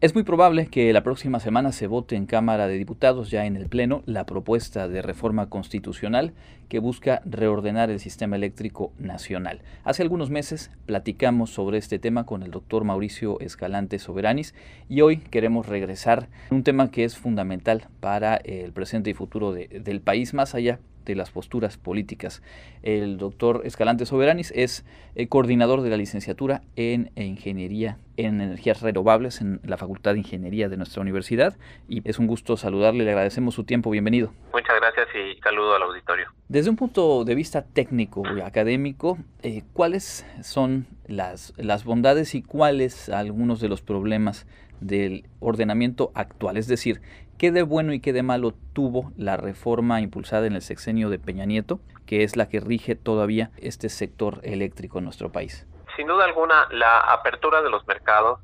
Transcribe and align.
Es 0.00 0.14
muy 0.14 0.22
probable 0.22 0.68
que 0.68 0.92
la 0.92 1.02
próxima 1.02 1.40
semana 1.40 1.72
se 1.72 1.88
vote 1.88 2.14
en 2.14 2.26
Cámara 2.26 2.68
de 2.68 2.78
Diputados, 2.78 3.32
ya 3.32 3.46
en 3.46 3.56
el 3.56 3.68
Pleno, 3.68 4.04
la 4.06 4.26
propuesta 4.26 4.86
de 4.86 5.02
reforma 5.02 5.48
constitucional 5.48 6.34
que 6.68 6.78
busca 6.78 7.20
reordenar 7.24 7.90
el 7.90 7.98
sistema 7.98 8.36
eléctrico 8.36 8.92
nacional. 9.00 9.60
Hace 9.82 10.04
algunos 10.04 10.30
meses 10.30 10.70
platicamos 10.86 11.50
sobre 11.50 11.78
este 11.78 11.98
tema 11.98 12.26
con 12.26 12.44
el 12.44 12.52
doctor 12.52 12.84
Mauricio 12.84 13.40
Escalante 13.40 13.98
Soberanis 13.98 14.54
y 14.88 15.00
hoy 15.00 15.16
queremos 15.16 15.66
regresar 15.66 16.28
a 16.48 16.54
un 16.54 16.62
tema 16.62 16.92
que 16.92 17.02
es 17.02 17.18
fundamental 17.18 17.88
para 17.98 18.36
el 18.36 18.70
presente 18.70 19.10
y 19.10 19.14
futuro 19.14 19.52
del 19.52 20.00
país, 20.00 20.32
más 20.32 20.54
allá 20.54 20.78
de 21.08 21.16
las 21.16 21.30
posturas 21.30 21.76
políticas. 21.78 22.42
El 22.82 23.18
doctor 23.18 23.62
Escalante 23.64 24.06
Soberanis 24.06 24.52
es 24.54 24.84
eh, 25.16 25.26
coordinador 25.26 25.80
de 25.80 25.90
la 25.90 25.96
licenciatura 25.96 26.60
en 26.76 27.10
Ingeniería 27.16 27.98
en 28.16 28.40
Energías 28.40 28.82
Renovables 28.82 29.40
en 29.40 29.60
la 29.64 29.76
Facultad 29.76 30.12
de 30.12 30.18
Ingeniería 30.18 30.68
de 30.68 30.76
nuestra 30.76 31.00
universidad 31.00 31.56
y 31.88 32.08
es 32.08 32.18
un 32.18 32.26
gusto 32.26 32.56
saludarle, 32.56 33.04
le 33.04 33.10
agradecemos 33.10 33.54
su 33.54 33.64
tiempo, 33.64 33.90
bienvenido. 33.90 34.32
Muchas 34.52 34.76
gracias 34.80 35.08
y 35.14 35.40
saludo 35.40 35.76
al 35.76 35.82
auditorio. 35.82 36.37
Desde 36.48 36.70
un 36.70 36.76
punto 36.76 37.24
de 37.24 37.34
vista 37.34 37.62
técnico 37.62 38.22
y 38.34 38.40
académico, 38.40 39.18
eh, 39.42 39.62
¿cuáles 39.74 40.26
son 40.42 40.86
las, 41.06 41.52
las 41.58 41.84
bondades 41.84 42.34
y 42.34 42.42
cuáles 42.42 43.10
algunos 43.10 43.60
de 43.60 43.68
los 43.68 43.82
problemas 43.82 44.46
del 44.80 45.26
ordenamiento 45.40 46.10
actual? 46.14 46.56
Es 46.56 46.66
decir, 46.66 47.02
¿Qué 47.38 47.52
de 47.52 47.62
bueno 47.62 47.92
y 47.92 48.00
qué 48.00 48.12
de 48.12 48.24
malo 48.24 48.52
tuvo 48.72 49.12
la 49.16 49.36
reforma 49.36 50.00
impulsada 50.00 50.48
en 50.48 50.56
el 50.56 50.60
sexenio 50.60 51.08
de 51.08 51.20
Peña 51.20 51.44
Nieto, 51.44 51.78
que 52.04 52.24
es 52.24 52.36
la 52.36 52.48
que 52.48 52.58
rige 52.58 52.96
todavía 52.96 53.52
este 53.58 53.88
sector 53.90 54.40
eléctrico 54.42 54.98
en 54.98 55.04
nuestro 55.04 55.30
país? 55.30 55.64
Sin 55.94 56.08
duda 56.08 56.24
alguna, 56.24 56.66
la 56.72 56.98
apertura 56.98 57.62
de 57.62 57.70
los 57.70 57.86
mercados 57.86 58.40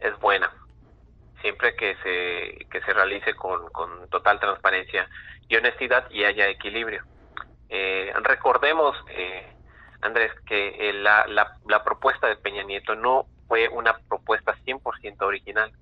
es 0.00 0.14
buena, 0.20 0.52
siempre 1.40 1.74
que 1.76 1.96
se, 2.02 2.66
que 2.66 2.82
se 2.82 2.92
realice 2.92 3.34
con, 3.34 3.70
con 3.70 4.06
total 4.10 4.38
transparencia 4.38 5.08
y 5.48 5.56
honestidad 5.56 6.10
y 6.10 6.24
haya 6.24 6.46
equilibrio. 6.50 7.04
Eh, 7.68 8.12
recordemos, 8.22 8.96
eh, 9.10 9.52
Andrés, 10.00 10.32
que 10.46 10.88
eh, 10.88 10.92
la, 10.92 11.26
la, 11.26 11.58
la 11.66 11.82
propuesta 11.84 12.28
de 12.28 12.36
Peña 12.36 12.62
Nieto 12.62 12.94
no 12.94 13.26
fue 13.48 13.68
una 13.68 13.98
propuesta 14.08 14.54
100% 14.64 15.22
original 15.22 15.72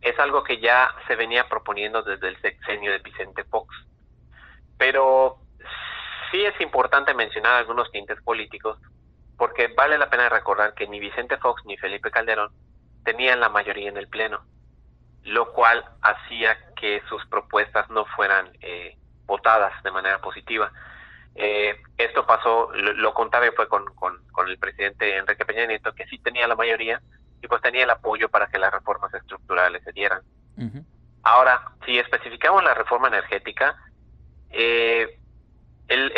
es 0.00 0.18
algo 0.18 0.42
que 0.42 0.58
ya 0.58 0.94
se 1.06 1.16
venía 1.16 1.48
proponiendo 1.48 2.02
desde 2.02 2.28
el 2.28 2.40
sexenio 2.40 2.92
de 2.92 2.98
Vicente 2.98 3.44
Fox. 3.44 3.74
Pero 4.78 5.38
sí 6.30 6.42
es 6.42 6.58
importante 6.60 7.12
mencionar 7.14 7.54
algunos 7.54 7.90
tintes 7.90 8.20
políticos, 8.22 8.78
porque 9.36 9.68
vale 9.68 9.98
la 9.98 10.08
pena 10.08 10.28
recordar 10.28 10.74
que 10.74 10.86
ni 10.86 11.00
Vicente 11.00 11.36
Fox 11.36 11.62
ni 11.66 11.76
Felipe 11.76 12.10
Calderón 12.10 12.50
tenían 13.04 13.40
la 13.40 13.48
mayoría 13.48 13.88
en 13.88 13.96
el 13.96 14.08
Pleno, 14.08 14.42
lo 15.22 15.52
cual 15.52 15.84
hacía 16.02 16.56
que 16.76 17.02
sus 17.08 17.24
propuestas 17.26 17.88
no 17.90 18.06
fueran 18.06 18.50
eh, 18.60 18.96
votadas 19.26 19.82
de 19.82 19.90
manera 19.90 20.18
positiva. 20.20 20.72
Eh, 21.34 21.76
esto 21.96 22.26
pasó, 22.26 22.70
lo, 22.72 23.14
contrario 23.14 23.52
fue 23.54 23.68
con, 23.68 23.84
con, 23.94 24.18
con 24.32 24.48
el 24.48 24.58
presidente 24.58 25.16
Enrique 25.16 25.44
Peña 25.44 25.66
Nieto, 25.66 25.94
que 25.94 26.06
sí 26.06 26.18
tenía 26.18 26.46
la 26.46 26.56
mayoría, 26.56 27.00
y 27.42 27.46
pues 27.46 27.62
tenía 27.62 27.84
el 27.84 27.90
apoyo 27.90 28.28
para 28.28 28.48
que 28.48 28.58
las 28.58 28.72
reformas 28.72 29.12
estructurales 29.14 29.82
se 29.84 29.92
dieran. 29.92 30.22
Ahora, 31.22 31.72
si 31.86 31.98
especificamos 31.98 32.62
la 32.62 32.74
reforma 32.74 33.08
energética, 33.08 33.76
eh, 34.50 35.18
el, 35.88 36.12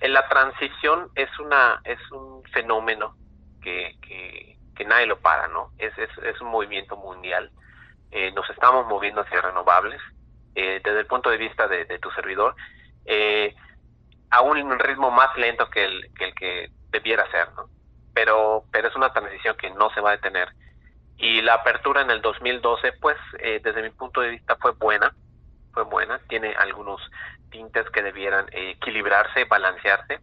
el, 0.00 0.12
la 0.12 0.28
transición 0.28 1.10
es 1.14 1.28
una 1.38 1.80
es 1.84 1.98
un 2.10 2.42
fenómeno 2.52 3.16
que, 3.62 3.96
que, 4.02 4.84
nadie 4.84 5.06
lo 5.06 5.18
para, 5.18 5.48
¿no? 5.48 5.72
Es, 5.78 5.96
es, 5.98 6.10
es 6.22 6.40
un 6.40 6.48
movimiento 6.48 6.96
mundial. 6.96 7.50
Eh, 8.12 8.30
nos 8.32 8.48
estamos 8.50 8.86
moviendo 8.86 9.22
hacia 9.22 9.40
renovables. 9.40 10.00
Eh, 10.54 10.80
desde 10.82 11.00
el 11.00 11.06
punto 11.06 11.28
de 11.28 11.38
vista 11.38 11.66
de, 11.66 11.84
de 11.86 11.98
tu 11.98 12.10
servidor, 12.12 12.54
eh, 13.04 13.54
a 14.36 14.42
un 14.42 14.78
ritmo 14.78 15.10
más 15.10 15.36
lento 15.36 15.68
que 15.70 15.84
el 15.84 16.10
que, 16.14 16.24
el 16.26 16.34
que 16.34 16.70
debiera 16.90 17.30
ser, 17.30 17.52
¿no? 17.54 17.68
pero, 18.16 18.64
pero 18.72 18.88
es 18.88 18.96
una 18.96 19.12
transición 19.12 19.58
que 19.58 19.68
no 19.70 19.90
se 19.90 20.00
va 20.00 20.08
a 20.08 20.16
detener. 20.16 20.48
Y 21.18 21.42
la 21.42 21.54
apertura 21.54 22.00
en 22.00 22.10
el 22.10 22.22
2012, 22.22 22.92
pues 22.92 23.18
eh, 23.40 23.60
desde 23.62 23.82
mi 23.82 23.90
punto 23.90 24.22
de 24.22 24.30
vista 24.30 24.56
fue 24.56 24.72
buena, 24.72 25.14
fue 25.74 25.84
buena, 25.84 26.18
tiene 26.26 26.54
algunos 26.54 26.98
tintes 27.50 27.88
que 27.90 28.02
debieran 28.02 28.46
eh, 28.52 28.70
equilibrarse, 28.70 29.44
balancearse, 29.44 30.20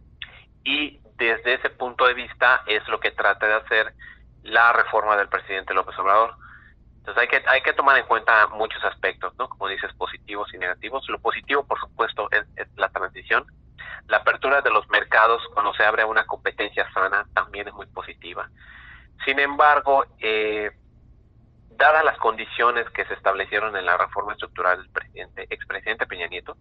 y 0.64 0.98
desde 1.16 1.54
ese 1.54 1.70
punto 1.70 2.04
de 2.06 2.14
vista 2.14 2.62
es 2.66 2.86
lo 2.88 2.98
que 2.98 3.12
trata 3.12 3.46
de 3.46 3.54
hacer 3.54 3.94
la 4.42 4.72
reforma 4.72 5.16
del 5.16 5.28
presidente 5.28 5.72
López 5.72 5.96
Obrador. 5.96 6.34
Entonces 6.98 7.22
hay 7.22 7.28
que, 7.28 7.44
hay 7.48 7.62
que 7.62 7.74
tomar 7.74 7.96
en 7.96 8.06
cuenta 8.06 8.48
muchos 8.48 8.82
aspectos, 8.82 9.32
¿no? 9.38 9.48
Como 9.48 9.68
dices, 9.68 9.92
positivos 9.94 10.52
y 10.52 10.58
negativos. 10.58 11.08
Lo 11.08 11.20
positivo, 11.20 11.64
por 11.64 11.78
supuesto, 11.78 12.28
es, 12.32 12.44
es 12.56 12.66
la 12.76 12.88
transición, 12.88 13.46
la 14.08 14.18
apertura 14.18 14.60
de 14.60 14.70
los 14.70 14.88
mercados 14.90 15.42
cuando 15.52 15.72
se 15.74 15.84
abre 15.84 16.04
una 16.04 16.26
competencia 16.26 16.90
sana 16.92 17.26
también 17.32 17.68
es 17.68 17.74
muy 17.74 17.86
positiva. 17.86 18.48
Sin 19.24 19.38
embargo, 19.38 20.04
eh, 20.18 20.70
dadas 21.70 22.04
las 22.04 22.18
condiciones 22.18 22.88
que 22.90 23.04
se 23.06 23.14
establecieron 23.14 23.76
en 23.76 23.86
la 23.86 23.96
reforma 23.96 24.32
estructural 24.32 24.78
del 24.78 24.90
presidente, 24.90 25.46
expresidente 25.50 26.06
Peña 26.06 26.26
Nieto, 26.26 26.56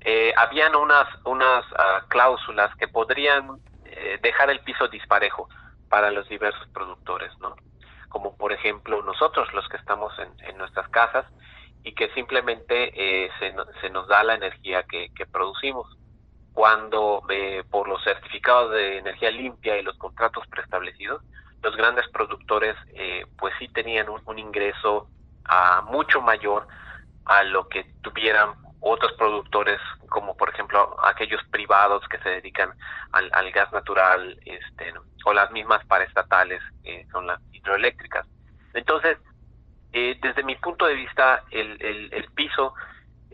eh, 0.00 0.32
habían 0.36 0.74
unas, 0.74 1.06
unas 1.24 1.64
uh, 1.72 2.08
cláusulas 2.08 2.74
que 2.76 2.88
podrían 2.88 3.60
eh, 3.84 4.18
dejar 4.20 4.50
el 4.50 4.60
piso 4.60 4.88
disparejo 4.88 5.48
para 5.88 6.10
los 6.10 6.28
diversos 6.28 6.66
productores, 6.68 7.30
¿no? 7.38 7.54
Como 8.08 8.36
por 8.36 8.52
ejemplo 8.52 9.02
nosotros, 9.02 9.52
los 9.52 9.68
que 9.68 9.76
estamos 9.76 10.12
en, 10.18 10.58
nuestras 10.58 10.88
casas 10.88 11.24
y 11.84 11.94
que 11.94 12.08
simplemente 12.10 12.92
eh, 12.94 13.30
se, 13.38 13.54
se, 13.80 13.90
nos 13.90 14.08
da 14.08 14.22
la 14.24 14.34
energía 14.34 14.82
que 14.84 15.26
producimos 15.30 15.96
cuando 16.52 17.22
eh, 17.30 17.64
por 17.70 17.88
los 17.88 18.02
certificados 18.04 18.72
de 18.72 18.98
energía 18.98 19.30
limpia 19.30 19.78
y 19.78 19.82
los 19.82 19.96
contratos 19.96 20.46
preestablecidos, 20.48 21.22
los 21.62 21.76
grandes 21.76 22.08
productores 22.08 22.76
eh, 22.94 23.24
pues 23.38 23.54
sí 23.58 23.68
tenían 23.68 24.08
un, 24.08 24.38
ingreso 24.38 25.08
uh, 25.48 25.82
mucho 25.90 26.20
mayor 26.20 26.66
a 27.24 27.44
lo 27.44 27.68
que 27.68 27.84
tuvieran 28.02 28.50
otros 28.80 29.12
productores 29.12 29.80
como 30.08 30.36
por 30.36 30.50
ejemplo 30.50 30.96
aquellos 31.04 31.40
privados 31.50 32.06
que 32.08 32.18
se 32.18 32.28
dedican 32.28 32.70
al, 33.12 33.52
gas 33.52 33.72
natural 33.72 34.38
este 34.44 34.92
o 35.24 35.32
las 35.32 35.52
mismas 35.52 35.84
paraestatales 35.86 36.60
eh, 36.82 37.06
son 37.12 37.28
las 37.28 37.40
hidroeléctricas. 37.52 38.26
Entonces 38.74 39.18
eh, 39.92 40.18
desde 40.20 40.42
mi 40.42 40.56
punto 40.56 40.86
de 40.86 40.94
vista 40.94 41.44
el, 41.50 41.80
el, 41.80 42.12
el 42.12 42.24
piso 42.32 42.74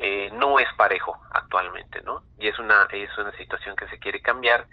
eh, 0.00 0.30
no 0.32 0.58
es 0.60 0.68
parejo 0.76 1.20
actualmente, 1.32 2.00
¿no? 2.02 2.22
Y 2.38 2.46
es 2.46 2.58
una, 2.58 2.86
es 2.92 3.10
una 3.18 3.32
situación 3.32 3.74
que 3.74 3.88
se 3.88 3.98
quiere 3.98 4.22
cambiar 4.22 4.66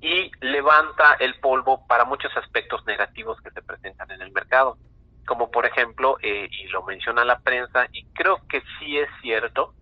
y 0.00 0.30
levanta 0.40 1.14
el 1.20 1.38
polvo 1.40 1.86
para 1.86 2.04
muchos 2.04 2.34
aspectos 2.36 2.84
negativos 2.86 3.40
que 3.42 3.50
se 3.50 3.62
presentan 3.62 4.10
en 4.10 4.22
el 4.22 4.32
mercado, 4.32 4.78
como 5.26 5.50
por 5.50 5.66
ejemplo, 5.66 6.16
eh, 6.22 6.48
y 6.50 6.68
lo 6.68 6.82
menciona 6.84 7.24
la 7.24 7.40
prensa, 7.40 7.86
y 7.92 8.04
creo 8.14 8.40
que 8.48 8.62
sí 8.78 8.98
es 8.98 9.08
cierto, 9.20 9.74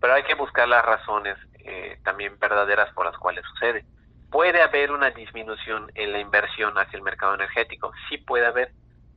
pero 0.00 0.14
hay 0.14 0.24
que 0.24 0.34
buscar 0.34 0.68
las 0.68 0.84
razones 0.84 1.38
eh, 1.60 1.98
también 2.04 2.38
verdaderas 2.38 2.92
por 2.92 3.06
las 3.06 3.16
cuales 3.16 3.44
sucede. 3.46 3.84
Puede 4.30 4.60
haber 4.60 4.90
una 4.92 5.10
disminución 5.10 5.90
en 5.94 6.12
la 6.12 6.18
inversión 6.18 6.76
hacia 6.76 6.96
el 6.96 7.02
mercado 7.02 7.34
energético, 7.34 7.92
sí 8.08 8.18
puede 8.18 8.46
haber, 8.46 8.72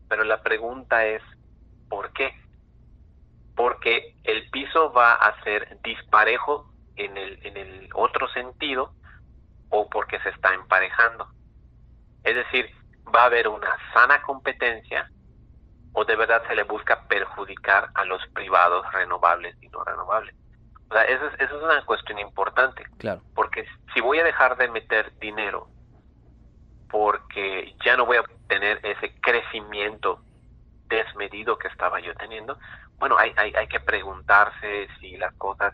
pero 0.07 0.23
la 0.23 0.41
pregunta 0.41 1.05
es, 1.05 1.21
¿por 1.89 2.13
qué? 2.13 2.33
Porque 3.55 4.15
el 4.23 4.49
piso 4.49 4.91
va 4.91 5.13
a 5.13 5.41
ser 5.43 5.79
disparejo 5.83 6.71
en 6.95 7.17
el, 7.17 7.45
en 7.45 7.57
el 7.57 7.89
otro 7.93 8.27
sentido 8.29 8.93
o 9.69 9.89
porque 9.89 10.19
se 10.19 10.29
está 10.29 10.53
emparejando. 10.53 11.27
Es 12.23 12.35
decir, 12.35 12.69
va 13.13 13.23
a 13.23 13.25
haber 13.25 13.47
una 13.47 13.77
sana 13.93 14.21
competencia 14.21 15.09
o 15.93 16.03
de 16.03 16.15
verdad 16.15 16.43
se 16.47 16.55
le 16.55 16.63
busca 16.63 17.07
perjudicar 17.07 17.89
a 17.93 18.03
los 18.03 18.21
privados 18.33 18.85
renovables 18.91 19.55
y 19.61 19.69
no 19.69 19.83
renovables. 19.83 20.35
O 20.89 20.93
sea, 20.93 21.03
eso 21.03 21.27
es, 21.27 21.33
eso 21.39 21.57
es 21.57 21.63
una 21.63 21.85
cuestión 21.85 22.19
importante. 22.19 22.83
Claro. 22.97 23.21
Porque 23.33 23.65
si 23.93 24.01
voy 24.01 24.19
a 24.19 24.23
dejar 24.23 24.57
de 24.57 24.69
meter 24.69 25.17
dinero 25.19 25.69
porque 26.89 27.75
ya 27.83 27.97
no 27.97 28.05
voy 28.05 28.17
a 28.17 28.23
tener 28.47 28.79
ese 28.83 29.13
crecimiento 29.19 30.21
desmedido 30.87 31.57
que 31.57 31.67
estaba 31.67 31.99
yo 31.99 32.13
teniendo, 32.15 32.57
bueno, 32.99 33.17
hay, 33.17 33.31
hay, 33.35 33.53
hay 33.53 33.67
que 33.67 33.79
preguntarse 33.79 34.87
si 34.99 35.17
las 35.17 35.33
cosas 35.35 35.73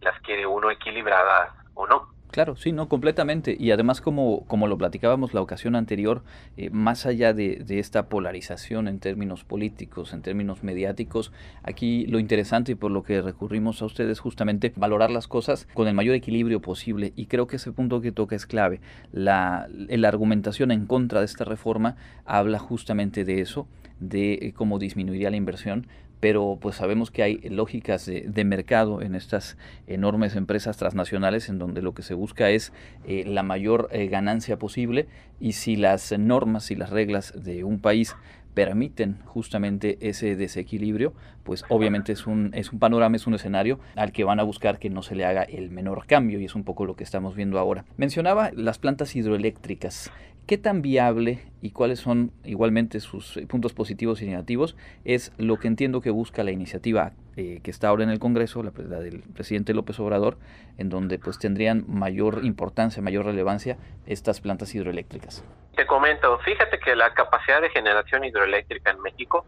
las 0.00 0.18
quiere 0.20 0.46
uno 0.46 0.70
equilibradas 0.70 1.50
o 1.74 1.86
no. 1.86 2.12
Claro, 2.32 2.56
sí, 2.56 2.72
no, 2.72 2.88
completamente. 2.88 3.54
Y 3.60 3.72
además, 3.72 4.00
como, 4.00 4.46
como 4.46 4.66
lo 4.66 4.78
platicábamos 4.78 5.34
la 5.34 5.42
ocasión 5.42 5.76
anterior, 5.76 6.24
eh, 6.56 6.70
más 6.70 7.04
allá 7.04 7.34
de, 7.34 7.56
de, 7.56 7.78
esta 7.78 8.08
polarización 8.08 8.88
en 8.88 9.00
términos 9.00 9.44
políticos, 9.44 10.14
en 10.14 10.22
términos 10.22 10.62
mediáticos, 10.62 11.30
aquí 11.62 12.06
lo 12.06 12.18
interesante 12.18 12.72
y 12.72 12.74
por 12.74 12.90
lo 12.90 13.02
que 13.02 13.20
recurrimos 13.20 13.82
a 13.82 13.84
ustedes 13.84 14.18
justamente 14.18 14.72
valorar 14.76 15.10
las 15.10 15.28
cosas 15.28 15.68
con 15.74 15.88
el 15.88 15.94
mayor 15.94 16.14
equilibrio 16.14 16.62
posible. 16.62 17.12
Y 17.16 17.26
creo 17.26 17.46
que 17.46 17.56
ese 17.56 17.70
punto 17.70 18.00
que 18.00 18.12
toca 18.12 18.34
es 18.34 18.46
clave. 18.46 18.80
La, 19.12 19.68
la 19.68 20.08
argumentación 20.08 20.70
en 20.70 20.86
contra 20.86 21.20
de 21.20 21.26
esta 21.26 21.44
reforma 21.44 21.96
habla 22.24 22.58
justamente 22.58 23.26
de 23.26 23.42
eso, 23.42 23.68
de 24.00 24.54
cómo 24.56 24.78
disminuiría 24.78 25.28
la 25.28 25.36
inversión, 25.36 25.86
pero 26.22 26.56
pues 26.60 26.76
sabemos 26.76 27.10
que 27.10 27.24
hay 27.24 27.38
lógicas 27.50 28.06
de, 28.06 28.44
mercado 28.44 29.02
en 29.02 29.16
estas 29.16 29.56
enormes 29.88 30.36
empresas 30.36 30.76
transnacionales 30.76 31.48
en 31.48 31.58
donde 31.58 31.82
lo 31.82 31.94
que 31.94 32.02
se 32.02 32.14
busca 32.14 32.48
es 32.50 32.72
eh, 33.08 33.24
la 33.26 33.42
mayor 33.42 33.88
eh, 33.90 34.06
ganancia 34.06 34.56
posible 34.56 35.08
y 35.40 35.54
si 35.54 35.74
las 35.74 36.16
normas 36.16 36.70
y 36.70 36.76
las 36.76 36.90
reglas 36.90 37.34
de 37.34 37.64
un 37.64 37.80
país 37.80 38.14
permiten 38.54 39.18
justamente 39.24 39.98
ese 40.00 40.36
desequilibrio, 40.36 41.14
pues 41.42 41.64
obviamente 41.68 42.12
es 42.12 42.26
un, 42.26 42.50
es 42.54 42.72
un 42.72 42.78
panorama, 42.78 43.16
es 43.16 43.26
un 43.26 43.34
escenario 43.34 43.80
al 43.96 44.12
que 44.12 44.24
van 44.24 44.40
a 44.40 44.42
buscar 44.42 44.78
que 44.78 44.90
no 44.90 45.02
se 45.02 45.14
le 45.14 45.24
haga 45.24 45.42
el 45.42 45.70
menor 45.70 46.06
cambio 46.06 46.40
y 46.40 46.44
es 46.44 46.54
un 46.54 46.64
poco 46.64 46.84
lo 46.84 46.94
que 46.96 47.04
estamos 47.04 47.34
viendo 47.34 47.58
ahora. 47.58 47.84
Mencionaba 47.96 48.50
las 48.54 48.78
plantas 48.78 49.16
hidroeléctricas. 49.16 50.10
¿Qué 50.46 50.58
tan 50.58 50.82
viable 50.82 51.38
y 51.60 51.70
cuáles 51.70 52.00
son 52.00 52.32
igualmente 52.44 52.98
sus 52.98 53.36
eh, 53.36 53.46
puntos 53.46 53.74
positivos 53.74 54.22
y 54.22 54.26
negativos? 54.26 54.76
Es 55.04 55.32
lo 55.38 55.58
que 55.58 55.68
entiendo 55.68 56.00
que 56.00 56.10
busca 56.10 56.42
la 56.42 56.50
iniciativa 56.50 57.12
eh, 57.36 57.60
que 57.62 57.70
está 57.70 57.88
ahora 57.88 58.02
en 58.02 58.10
el 58.10 58.18
Congreso, 58.18 58.62
la, 58.62 58.72
del 58.72 59.20
presidente 59.20 59.72
López 59.72 60.00
Obrador, 60.00 60.38
en 60.78 60.88
donde 60.88 61.20
pues 61.20 61.38
tendrían 61.38 61.84
mayor 61.86 62.44
importancia, 62.44 63.00
mayor 63.02 63.24
relevancia 63.24 63.78
estas 64.04 64.40
plantas 64.40 64.74
hidroeléctricas. 64.74 65.44
Te 65.82 65.88
comento, 65.88 66.38
fíjate 66.44 66.78
que 66.78 66.94
la 66.94 67.12
capacidad 67.12 67.60
de 67.60 67.68
generación 67.68 68.24
hidroeléctrica 68.24 68.92
en 68.92 69.02
México 69.02 69.44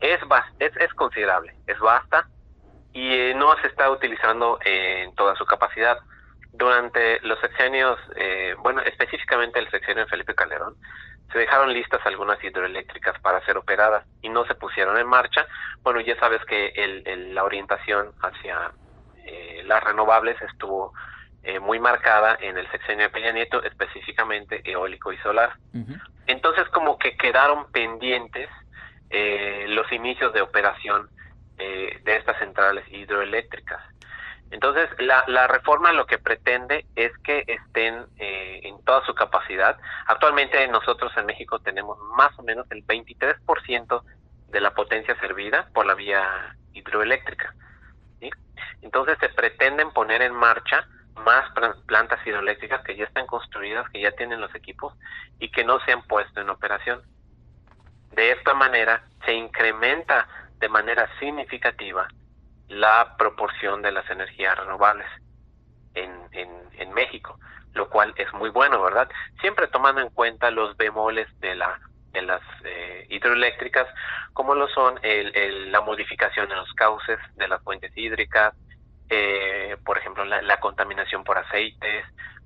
es, 0.00 0.18
es, 0.58 0.76
es 0.78 0.92
considerable, 0.94 1.54
es 1.64 1.78
vasta 1.78 2.26
y 2.92 3.14
eh, 3.14 3.34
no 3.36 3.56
se 3.62 3.68
está 3.68 3.88
utilizando 3.88 4.58
en 4.64 5.14
toda 5.14 5.36
su 5.36 5.46
capacidad 5.46 5.96
durante 6.52 7.20
los 7.20 7.38
sexenios, 7.38 8.00
eh, 8.16 8.56
bueno, 8.58 8.80
específicamente 8.80 9.60
el 9.60 9.70
sexenio 9.70 10.02
de 10.02 10.10
Felipe 10.10 10.34
Calderón, 10.34 10.74
se 11.32 11.38
dejaron 11.38 11.72
listas 11.72 12.04
algunas 12.04 12.42
hidroeléctricas 12.42 13.16
para 13.20 13.40
ser 13.46 13.56
operadas 13.56 14.04
y 14.22 14.28
no 14.28 14.44
se 14.46 14.56
pusieron 14.56 14.98
en 14.98 15.06
marcha. 15.06 15.46
Bueno, 15.82 16.00
ya 16.00 16.18
sabes 16.18 16.44
que 16.46 16.72
el, 16.74 17.32
la 17.32 17.44
orientación 17.44 18.12
hacia 18.22 18.72
eh, 19.24 19.62
las 19.64 19.84
renovables 19.84 20.34
estuvo 20.42 20.92
eh, 21.46 21.60
muy 21.60 21.78
marcada 21.78 22.36
en 22.40 22.58
el 22.58 22.70
sexenio 22.70 23.06
de 23.06 23.10
Peña 23.10 23.32
Nieto, 23.32 23.62
específicamente 23.62 24.60
eólico 24.64 25.12
y 25.12 25.18
solar. 25.18 25.56
Entonces, 26.26 26.68
como 26.68 26.98
que 26.98 27.16
quedaron 27.16 27.70
pendientes 27.70 28.48
los 29.68 29.90
inicios 29.92 30.32
de 30.34 30.42
operación 30.42 31.08
de 31.56 32.16
estas 32.16 32.38
centrales 32.38 32.84
hidroeléctricas. 32.90 33.80
Entonces, 34.50 34.88
la, 34.98 35.24
la, 35.26 35.48
reforma 35.48 35.92
lo 35.92 36.06
que 36.06 36.18
pretende 36.18 36.86
es 36.94 37.10
que 37.18 37.44
estén 37.46 38.06
eh, 38.18 38.60
en 38.62 38.82
toda 38.84 39.04
su 39.04 39.14
capacidad. 39.14 39.76
Actualmente 40.06 40.66
nosotros 40.68 41.12
en 41.16 41.26
México 41.26 41.58
tenemos 41.58 41.98
más 42.16 42.38
o 42.38 42.42
menos 42.42 42.66
el 42.70 42.86
23% 42.86 44.02
de 44.48 44.60
la 44.60 44.72
potencia 44.72 45.18
servida 45.18 45.68
por 45.74 45.86
la 45.86 45.94
vía 45.94 46.56
hidroeléctrica. 46.72 47.54
Entonces, 48.82 49.18
se 49.18 49.28
pretenden 49.30 49.90
poner 49.90 50.22
en 50.22 50.32
marcha 50.32 50.86
más 51.24 51.50
plantas 51.86 52.24
hidroeléctricas 52.26 52.82
que 52.82 52.96
ya 52.96 53.04
están 53.04 53.26
construidas, 53.26 53.88
que 53.90 54.00
ya 54.00 54.12
tienen 54.12 54.40
los 54.40 54.54
equipos 54.54 54.94
y 55.38 55.50
que 55.50 55.64
no 55.64 55.80
se 55.80 55.92
han 55.92 56.02
puesto 56.02 56.40
en 56.40 56.50
operación. 56.50 57.02
De 58.12 58.32
esta 58.32 58.54
manera, 58.54 59.02
se 59.24 59.34
incrementa 59.34 60.26
de 60.58 60.68
manera 60.68 61.08
significativa 61.18 62.08
la 62.68 63.16
proporción 63.18 63.82
de 63.82 63.92
las 63.92 64.08
energías 64.10 64.56
renovables 64.58 65.06
en, 65.94 66.10
en, 66.32 66.92
México, 66.94 67.38
lo 67.74 67.90
cual 67.90 68.14
es 68.16 68.32
muy 68.32 68.48
bueno, 68.48 68.80
¿verdad? 68.80 69.08
Siempre 69.42 69.68
tomando 69.68 70.00
en 70.00 70.08
cuenta 70.08 70.50
los 70.50 70.74
bemoles 70.78 71.28
de 71.40 71.54
la 71.54 71.78
de 72.12 72.22
las 72.22 72.40
eh, 72.64 73.06
hidroeléctricas, 73.10 73.86
como 74.32 74.54
lo 74.54 74.68
son 74.68 74.98
el, 75.02 75.70
la 75.70 75.82
modificación 75.82 76.50
en 76.50 76.56
los 76.56 76.72
cauces 76.72 77.18
de 77.34 77.46
las 77.46 77.62
fuentes 77.62 77.92
hídricas, 77.94 78.54
eh, 79.10 79.45
la, 80.26 80.60
contaminación 80.60 81.24
por 81.24 81.38
aceites, 81.38 82.04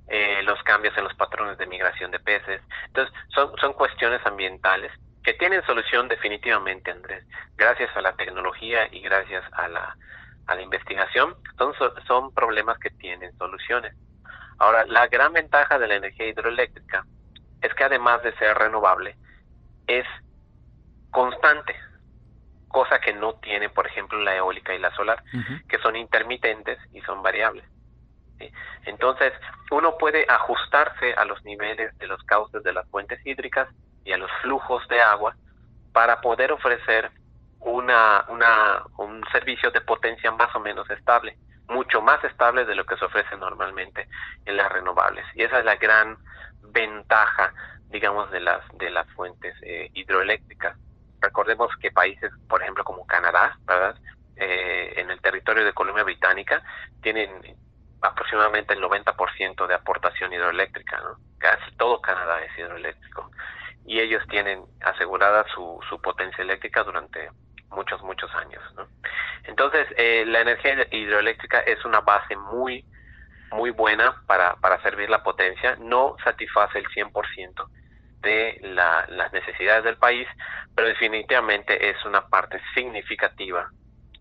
eh, 0.09 0.43
los 0.45 0.63
cambios 0.63 0.97
en 0.97 1.05
los 1.05 1.15
patrones 1.15 1.59
de 1.59 1.67
migración 1.67 2.11
de 2.11 2.21
peces. 2.21 2.61
Entonces, 2.87 3.15
son, 3.35 3.57
son 3.59 3.73
cuestiones 3.75 4.25
ambientales 4.25 4.93
que 5.23 5.35
tienen 5.35 5.65
solución 5.67 6.09
definitivamente, 6.09 6.91
Andrés, 6.91 7.25
gracias 7.57 7.95
a 7.97 8.01
la 8.01 8.13
tecnología 8.15 8.89
y 8.91 9.01
gracias 9.01 9.45
a 9.53 9.69
la, 9.69 9.97
a 10.47 10.55
la 10.55 10.63
investigación, 10.63 11.37
son, 11.59 11.75
son 12.07 12.33
problemas 12.33 12.79
que 12.79 12.91
tienen 12.91 13.37
soluciones. 13.37 13.95
Ahora, 14.59 14.85
la 14.87 15.07
gran 15.09 15.33
ventaja 15.33 15.79
de 15.79 15.89
la 15.89 15.97
energía 15.97 16.27
hidroeléctrica 16.27 17.05
es 17.63 17.73
que 17.75 17.85
además 17.85 18.23
de 18.23 18.37
ser 18.37 18.57
renovable, 18.57 19.17
es 19.87 20.07
constante, 21.11 21.75
cosa 22.71 23.01
que 23.01 23.13
no 23.13 23.35
tiene, 23.35 23.69
por 23.69 23.87
ejemplo, 23.87 24.19
la 24.21 24.37
eólica 24.37 24.75
y 24.75 24.79
la 24.79 24.95
solar, 24.95 25.23
que 25.69 25.79
son 25.79 25.97
intermitentes 25.97 26.79
y 26.93 27.01
son 27.03 27.23
variables. 27.23 27.65
Entonces, 28.87 29.33
uno 29.71 29.99
puede 29.99 30.25
ajustarse 30.29 31.13
a 31.15 31.25
los 31.25 31.45
niveles 31.45 31.97
de 31.99 32.07
los 32.07 32.23
cauces 32.25 32.63
de 32.63 32.73
las 32.73 32.89
fuentes 32.89 33.21
hídricas 33.27 33.69
y 34.05 34.13
a 34.13 34.17
los 34.17 34.31
flujos 34.43 34.87
de 34.89 35.01
agua 35.01 35.37
para 35.93 36.21
poder 36.21 36.53
ofrecer 36.53 37.11
una, 37.61 38.25
una, 38.29 38.83
un 38.97 39.23
servicio 39.33 39.71
de 39.71 39.81
potencia 39.83 40.31
más 40.31 40.55
o 40.55 40.61
menos 40.61 40.89
estable, 40.91 41.37
mucho 41.69 42.01
más 42.01 42.23
estable 42.25 42.65
de 42.65 42.75
lo 42.75 42.85
que 42.85 42.97
se 42.97 43.05
ofrece 43.05 43.37
normalmente 43.37 44.09
en 44.47 44.57
las 44.57 44.73
renovables. 44.73 45.27
Y 45.35 45.43
esa 45.43 45.59
es 45.59 45.65
la 45.65 45.77
gran 45.77 46.17
ventaja, 46.63 47.53
digamos, 47.89 48.31
de 48.31 48.41
las, 48.41 48.63
de 48.79 48.91
las 48.91 49.07
fuentes 49.13 49.55
eh, 49.63 49.91
hidroeléctricas. 49.93 50.77
Recordemos 51.21 51.71
que 51.81 51.91
países, 51.91 52.31
por 52.49 52.63
ejemplo, 52.63 52.85
como 52.85 53.07
Canadá. 53.07 53.59
Eh, 54.37 54.95
en 54.97 55.11
el 55.11 55.21
territorio 55.21 55.67
de 55.67 55.75
Colombia 55.75 56.03
Británica, 56.03 56.63
tienen 57.03 57.31
aproximadamente 58.01 58.73
el 58.73 58.81
90% 58.81 59.67
de 59.67 59.75
aportación 59.75 60.33
hidroeléctrica, 60.33 60.99
¿no? 60.99 61.19
Casi 61.37 61.71
todo 61.77 62.01
Canadá 62.01 62.43
es 62.43 62.59
hidroeléctrico. 62.59 63.31
Y 63.85 64.01
ellos 64.01 64.23
tienen 64.31 64.65
asegurada 64.81 65.45
su, 65.55 65.79
su 65.91 66.01
potencia 66.01 66.43
eléctrica 66.43 66.83
durante 66.85 67.29
muchos, 67.69 68.03
muchos 68.03 68.35
años. 68.35 68.63
Entonces, 69.45 69.87
eh, 69.99 70.25
la 70.27 70.41
energía 70.41 70.87
hidroeléctrica 70.91 71.61
es 71.61 71.85
una 71.85 72.01
base 72.01 72.35
muy, 72.35 72.83
muy 73.53 73.71
buena 73.71 74.23
para, 74.27 74.57
para 74.57 74.81
servir 74.83 75.11
la 75.11 75.23
potencia, 75.23 75.77
no 75.77 76.17
satisface 76.25 76.79
el 76.79 76.87
100% 76.89 77.69
de 78.21 78.59
la, 78.63 79.07
las 79.09 79.33
necesidades 79.33 79.85
del 79.85 79.97
país, 79.97 80.27
pero 80.75 80.89
definitivamente 80.89 81.91
es 81.91 82.05
una 82.05 82.27
parte 82.29 82.61
significativa 82.75 83.71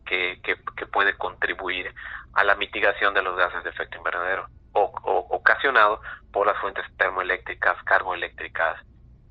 que, 0.06 0.40
que, 0.44 0.56
puede 0.88 1.16
contribuir 1.18 1.94
a 2.34 2.44
la 2.44 2.56
mitigación 2.56 3.14
de 3.14 3.22
los 3.22 3.38
gases 3.38 3.64
de 3.64 3.70
efecto 3.70 3.98
invernadero 3.98 4.48
o, 4.74 4.92
ocasionado 5.30 6.02
por 6.32 6.48
las 6.48 6.58
fuentes 6.58 6.84
termoeléctricas, 6.98 7.82
carboeléctricas, 7.84 8.82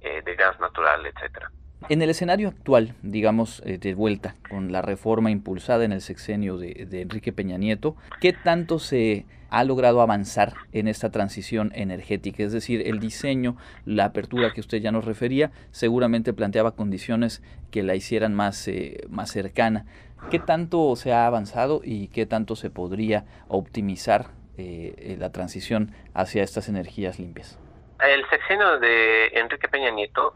eh, 0.01 0.23
de 0.23 0.35
gas 0.37 0.59
natural, 0.61 1.05
etcétera. 1.05 1.51
En 1.89 2.03
el 2.03 2.11
escenario 2.11 2.49
actual, 2.49 2.95
digamos, 3.03 3.63
eh, 3.65 3.79
de 3.79 3.95
vuelta, 3.95 4.35
con 4.51 4.73
la 4.73 4.83
reforma 4.83 5.31
impulsada 5.31 5.85
en 5.85 5.93
el 5.93 6.01
sexenio 6.01 6.59
de, 6.59 6.87
Enrique 6.91 7.33
Peña 7.33 7.57
Nieto, 7.57 7.97
¿qué 8.21 8.33
tanto 8.33 8.79
se 8.79 9.25
ha 9.49 9.65
logrado 9.65 10.03
avanzar 10.03 10.55
en 10.73 10.89
esta 10.89 11.11
transición 11.11 11.73
energética? 11.75 12.43
Es 12.43 12.53
decir, 12.53 12.87
el 12.87 12.99
diseño, 12.99 13.57
la 13.87 14.07
apertura 14.07 14.53
que 14.53 14.61
usted 14.61 14.79
ya 14.79 14.93
nos 14.93 15.05
refería, 15.05 15.53
seguramente 15.71 16.33
planteaba 16.35 16.73
condiciones 16.73 17.43
que 17.71 17.83
la 17.83 17.95
hicieran 17.95 18.35
más, 18.35 18.67
eh, 18.69 19.07
más 19.09 19.31
cercana. 19.31 19.87
¿Qué 20.31 20.41
tanto 20.41 20.95
se 20.97 21.13
ha 21.13 21.27
avanzado 21.27 21.81
y 21.85 22.09
qué 22.09 22.27
tanto 22.27 22.57
se 22.57 22.71
podría 22.71 23.25
optimizar 23.47 24.27
eh, 24.59 25.17
la 25.19 25.31
transición 25.31 25.93
hacia 26.13 26.43
estas 26.43 26.69
energías 26.69 27.21
limpias? 27.21 27.59
El 28.05 28.29
sexenio 28.29 28.79
de 28.81 29.29
Enrique 29.29 29.69
Peña 29.69 29.91
Nieto 29.91 30.35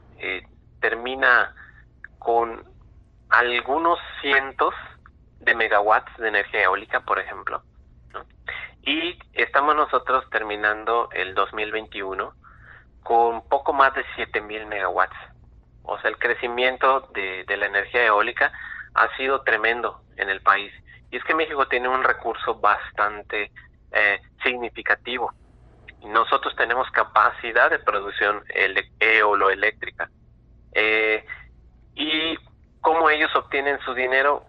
termina 0.83 1.55
con 2.19 2.63
algunos 3.31 3.99
cientos 4.21 4.75
de 5.39 5.55
megawatts 5.55 6.15
de 6.19 6.29
energía 6.29 6.65
eólica, 6.65 7.01
por 7.01 7.19
ejemplo. 7.19 7.63
Y 8.83 9.19
estamos 9.33 9.75
nosotros 9.75 10.29
terminando 10.31 11.09
el 11.13 11.35
2021 11.35 12.35
con 13.03 13.49
poco 13.49 13.73
más 13.73 13.95
de 13.95 14.05
7000 14.17 14.67
megawatts. 14.67 15.17
O 15.85 15.99
sea, 16.01 16.11
el 16.11 16.19
crecimiento 16.19 17.09
de, 17.15 17.45
la 17.57 17.67
energía 17.67 18.05
eólica 18.05 18.53
ha 18.95 19.17
sido 19.17 19.43
tremendo 19.43 20.03
en 20.17 20.29
el 20.29 20.43
país. 20.43 20.73
Y 21.11 21.17
es 21.17 21.25
que 21.25 21.35
México 21.35 21.67
tiene 21.69 21.89
un 21.89 22.03
recurso 22.03 22.57
bastante 22.57 23.51
eh, 23.93 24.21
significativo. 24.43 25.33
Nosotros 26.05 26.55
tenemos 26.57 26.91
capacidad 26.91 27.71
de 27.71 27.79
producción 27.79 28.43
eoloeléctrica 28.99 30.11
eh, 30.73 31.25
y 31.95 32.37
cómo 32.81 33.11
ellos 33.11 33.35
obtienen 33.35 33.79
su 33.81 33.95
dinero, 33.95 34.45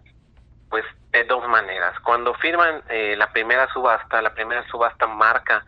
pues 0.69 0.83
de 1.11 1.23
dos 1.25 1.47
maneras. 1.47 1.97
Cuando 1.99 2.33
firman 2.35 2.83
eh, 2.89 3.15
la 3.17 3.31
primera 3.31 3.71
subasta, 3.71 4.21
la 4.21 4.33
primera 4.33 4.67
subasta 4.67 5.07
marca 5.07 5.63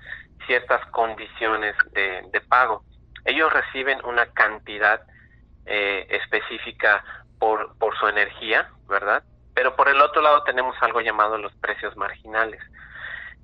ciertas 0.48 0.86
condiciones 0.88 1.76
de, 1.92 2.42
pago. 2.50 2.84
Ellos 3.24 3.52
reciben 3.52 4.00
una 4.06 4.28
cantidad 4.28 5.02
eh, 5.66 6.06
específica 6.10 7.04
por, 7.40 7.78
por 7.78 7.98
su 7.98 8.08
energía, 8.08 8.70
¿verdad? 8.88 9.24
Pero 9.54 9.76
por 9.76 9.88
el 9.90 10.02
otro 10.02 10.22
lado 10.22 10.44
tenemos 10.44 10.76
algo 10.82 11.02
llamado 11.02 11.38
los 11.38 11.54
precios 11.56 11.96
marginales. 11.98 12.62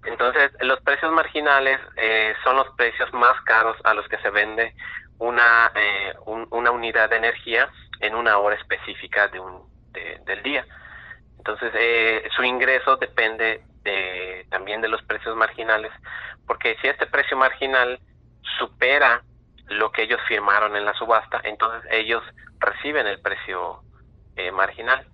Entonces, 0.03 0.51
los 0.61 0.81
precios 0.81 1.11
marginales 1.11 1.79
eh, 1.95 2.33
son 2.43 2.55
los 2.55 2.69
precios 2.75 3.11
más 3.13 3.39
caros 3.41 3.77
a 3.83 3.93
los 3.93 4.07
que 4.07 4.17
se 4.17 4.29
vende 4.31 4.73
una, 5.21 5.71
eh, 5.75 6.13
una 6.25 6.71
unidad 6.71 7.09
de 7.11 7.17
energía 7.17 7.69
en 7.99 8.15
una 8.15 8.39
hora 8.39 8.55
específica 8.55 9.27
de 9.27 9.39
un, 9.39 9.61
del 10.25 10.41
día. 10.41 10.65
Entonces, 11.37 11.71
eh, 11.75 12.27
su 12.35 12.43
ingreso 12.43 12.97
depende 12.97 13.63
de, 13.83 14.47
también 14.49 14.81
de 14.81 14.87
los 14.87 15.01
precios 15.03 15.35
marginales, 15.35 15.91
porque 16.47 16.75
si 16.81 16.87
este 16.87 17.05
precio 17.05 17.37
marginal 17.37 17.99
supera 18.57 19.21
lo 19.67 19.91
que 19.91 20.03
ellos 20.03 20.19
firmaron 20.27 20.75
en 20.75 20.85
la 20.85 20.93
subasta, 20.95 21.39
entonces 21.43 21.89
ellos 21.91 22.23
reciben 22.59 23.07
el 23.07 23.21
precio 23.21 23.81
marginal. 24.53 25.05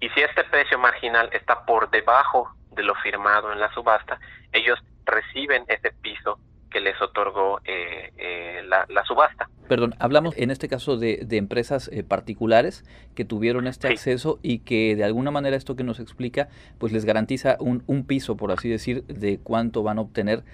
Y 0.00 0.10
si 0.10 0.20
este 0.20 0.44
precio 0.44 0.78
marginal 0.78 1.30
está 1.32 1.64
por 1.64 1.90
debajo 1.90 2.54
de 2.72 2.82
lo 2.82 2.94
firmado 2.96 3.50
en 3.50 3.60
la 3.60 3.72
subasta, 3.72 4.20
ellos 4.52 4.78
reciben 5.06 5.64
ese 5.68 5.90
piso 6.02 6.38
que 6.70 6.80
les 6.80 7.00
otorgó 7.00 7.60
eh, 7.64 8.62
eh, 8.88 8.92
la, 8.92 9.04
subasta. 9.04 9.48
Perdón, 9.68 9.94
hablamos 9.98 10.36
en 10.36 10.50
este 10.50 10.68
caso 10.68 10.96
de, 10.96 11.26
empresas 11.30 11.88
eh, 11.88 12.02
particulares 12.02 12.84
que 13.14 13.24
tuvieron 13.24 13.66
este 13.66 13.88
acceso 13.88 14.38
y 14.42 14.60
que 14.60 14.96
de 14.96 15.04
alguna 15.04 15.30
manera 15.30 15.56
esto 15.56 15.76
que 15.76 15.84
nos 15.84 16.00
explica, 16.00 16.48
pues 16.78 16.92
les 16.92 17.04
garantiza 17.04 17.56
un, 17.60 17.82
un 17.86 18.06
piso, 18.06 18.36
por 18.36 18.52
así 18.52 18.68
decir, 18.68 19.04
de 19.04 19.38
cuánto 19.42 19.82
van 19.82 19.98
a 19.98 20.02
obtener 20.02 20.44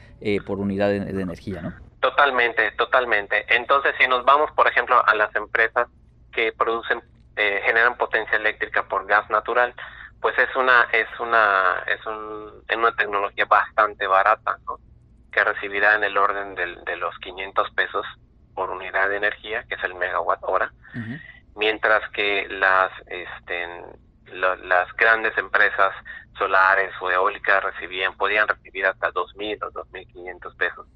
por 0.47 0.59
unidad 0.59 0.89
de, 0.89 1.01
de, 1.01 1.23
energía, 1.23 1.63
¿no? 1.63 1.75
Totalmente, 2.01 2.71
totalmente. 2.73 3.45
Entonces, 3.49 3.95
si 3.99 4.07
nos 4.07 4.25
vamos, 4.25 4.51
por 4.53 4.69
ejemplo, 4.69 5.03
a 5.05 5.15
las 5.15 5.35
empresas 5.35 5.89
que 6.33 6.53
producen, 6.53 7.03
generan 7.37 7.97
potencia 7.97 8.37
eléctrica 8.37 8.89
por 8.89 9.07
gas 9.07 9.29
natural, 9.31 9.75
pues 10.21 10.37
es 10.39 10.55
una 10.57 10.89
es 10.93 11.09
una 11.21 11.83
es, 11.87 12.05
un, 12.07 12.65
es 12.69 12.77
una 12.77 12.95
tecnología 12.97 13.45
bastante 13.45 14.07
barata 14.07 14.59
¿no? 14.67 14.79
Que 15.33 15.45
recibirá 15.45 15.95
en 15.95 16.05
el 16.05 16.17
orden 16.17 16.55
de 16.55 16.97
los 16.97 17.17
500 17.19 17.71
pesos 17.73 18.07
por 18.55 18.71
unidad 18.71 19.09
de 19.09 19.17
energía 19.17 19.65
que 19.65 19.75
es 19.75 19.85
el 19.85 19.95
megawatt 19.95 20.43
hora 20.43 20.73
mientras 21.55 22.09
que 22.11 22.49
las 22.49 22.91
este 23.07 23.69
las 24.33 24.93
grandes 24.97 25.37
empresas 25.39 25.95
solares 26.37 26.93
o 27.01 27.11
eólicas 27.11 27.63
recibían 27.63 28.17
podían 28.17 28.47
recibir 28.47 28.87
hasta 28.87 29.13
2.000 29.13 29.63
o 29.65 29.71
2.500 29.71 30.57
pesos 30.57 30.87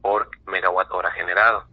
por 0.00 0.30
megawatt 0.46 0.90
hora 0.92 1.10
generado. 1.10 1.66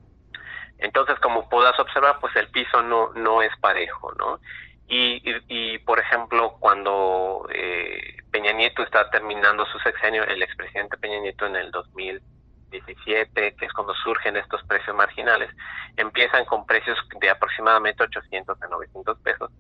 Entonces 0.79 1.19
como 1.19 1.49
puedas 1.49 1.77
observar 1.79 2.19
pues 2.19 2.35
el 2.35 2.49
piso 2.49 2.81
no 2.81 3.13
no 3.13 3.41
es 3.41 3.51
parejo 3.59 4.13
no 4.13 4.39
y, 4.87 5.21
y, 5.47 5.79
por 5.79 5.99
ejemplo, 5.99 6.57
cuando 6.59 7.47
eh, 7.51 8.17
Peña 8.35 8.51
Nieto 8.51 8.83
está 8.83 9.09
terminando 9.11 9.65
su 9.67 9.79
sexenio, 9.79 10.25
el 10.25 10.43
expresidente 10.43 10.97
Peña 10.97 11.21
Nieto 11.21 11.45
en 11.45 11.55
el 11.55 11.71
2017, 11.71 13.55
que 13.55 13.65
es 13.65 13.71
cuando 13.71 13.93
surgen 13.95 14.35
estos 14.35 14.61
precios 14.63 14.93
marginales, 14.93 15.49
empiezan 15.95 16.43
con 16.43 16.65
precios 16.65 16.97
de 17.21 17.29
aproximadamente 17.29 18.03
800 18.03 18.61
a 18.61 18.67
900 18.67 19.19
pesos 19.19 19.51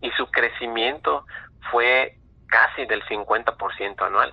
y 0.00 0.12
su 0.12 0.30
crecimiento 0.30 1.26
fue 1.72 2.18
casi 2.46 2.86
del 2.86 3.02
50% 3.06 4.06
anual. 4.06 4.32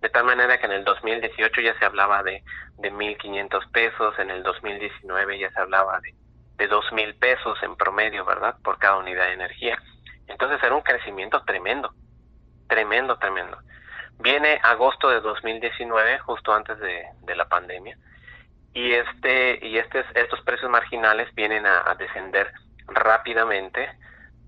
De 0.00 0.08
tal 0.08 0.22
manera 0.22 0.58
que 0.58 0.66
en 0.66 0.72
el 0.72 0.84
2018 0.84 1.62
ya 1.62 1.76
se 1.80 1.84
hablaba 1.84 2.22
de, 2.22 2.44
de 2.78 2.92
1.500 2.92 3.72
pesos, 3.72 4.16
en 4.20 4.30
el 4.30 4.44
2019 4.44 5.40
ya 5.40 5.50
se 5.50 5.60
hablaba 5.60 5.98
de 5.98 6.14
de 6.58 6.68
dos 6.68 6.84
mil 6.92 7.12
pesos 7.16 7.58
en 7.62 7.74
promedio, 7.74 8.24
¿verdad? 8.24 8.54
Por 8.62 8.78
cada 8.78 8.98
unidad 8.98 9.26
de 9.26 9.32
energía. 9.32 9.82
Entonces 10.28 10.62
era 10.62 10.76
un 10.76 10.82
crecimiento 10.82 11.42
tremendo, 11.44 11.92
tremendo, 12.72 13.18
tremendo. 13.18 13.58
Viene 14.18 14.58
agosto 14.62 15.10
de 15.10 15.20
2019, 15.20 16.20
justo 16.20 16.54
antes 16.54 16.78
de, 16.78 17.36
la 17.36 17.46
pandemia, 17.46 17.98
y 18.72 18.92
este 18.92 19.58
y 19.60 19.76
este, 19.76 20.04
estos 20.14 20.40
precios 20.40 20.70
marginales 20.70 21.34
vienen 21.34 21.66
a, 21.66 21.94
descender 21.98 22.50
rápidamente 22.86 23.90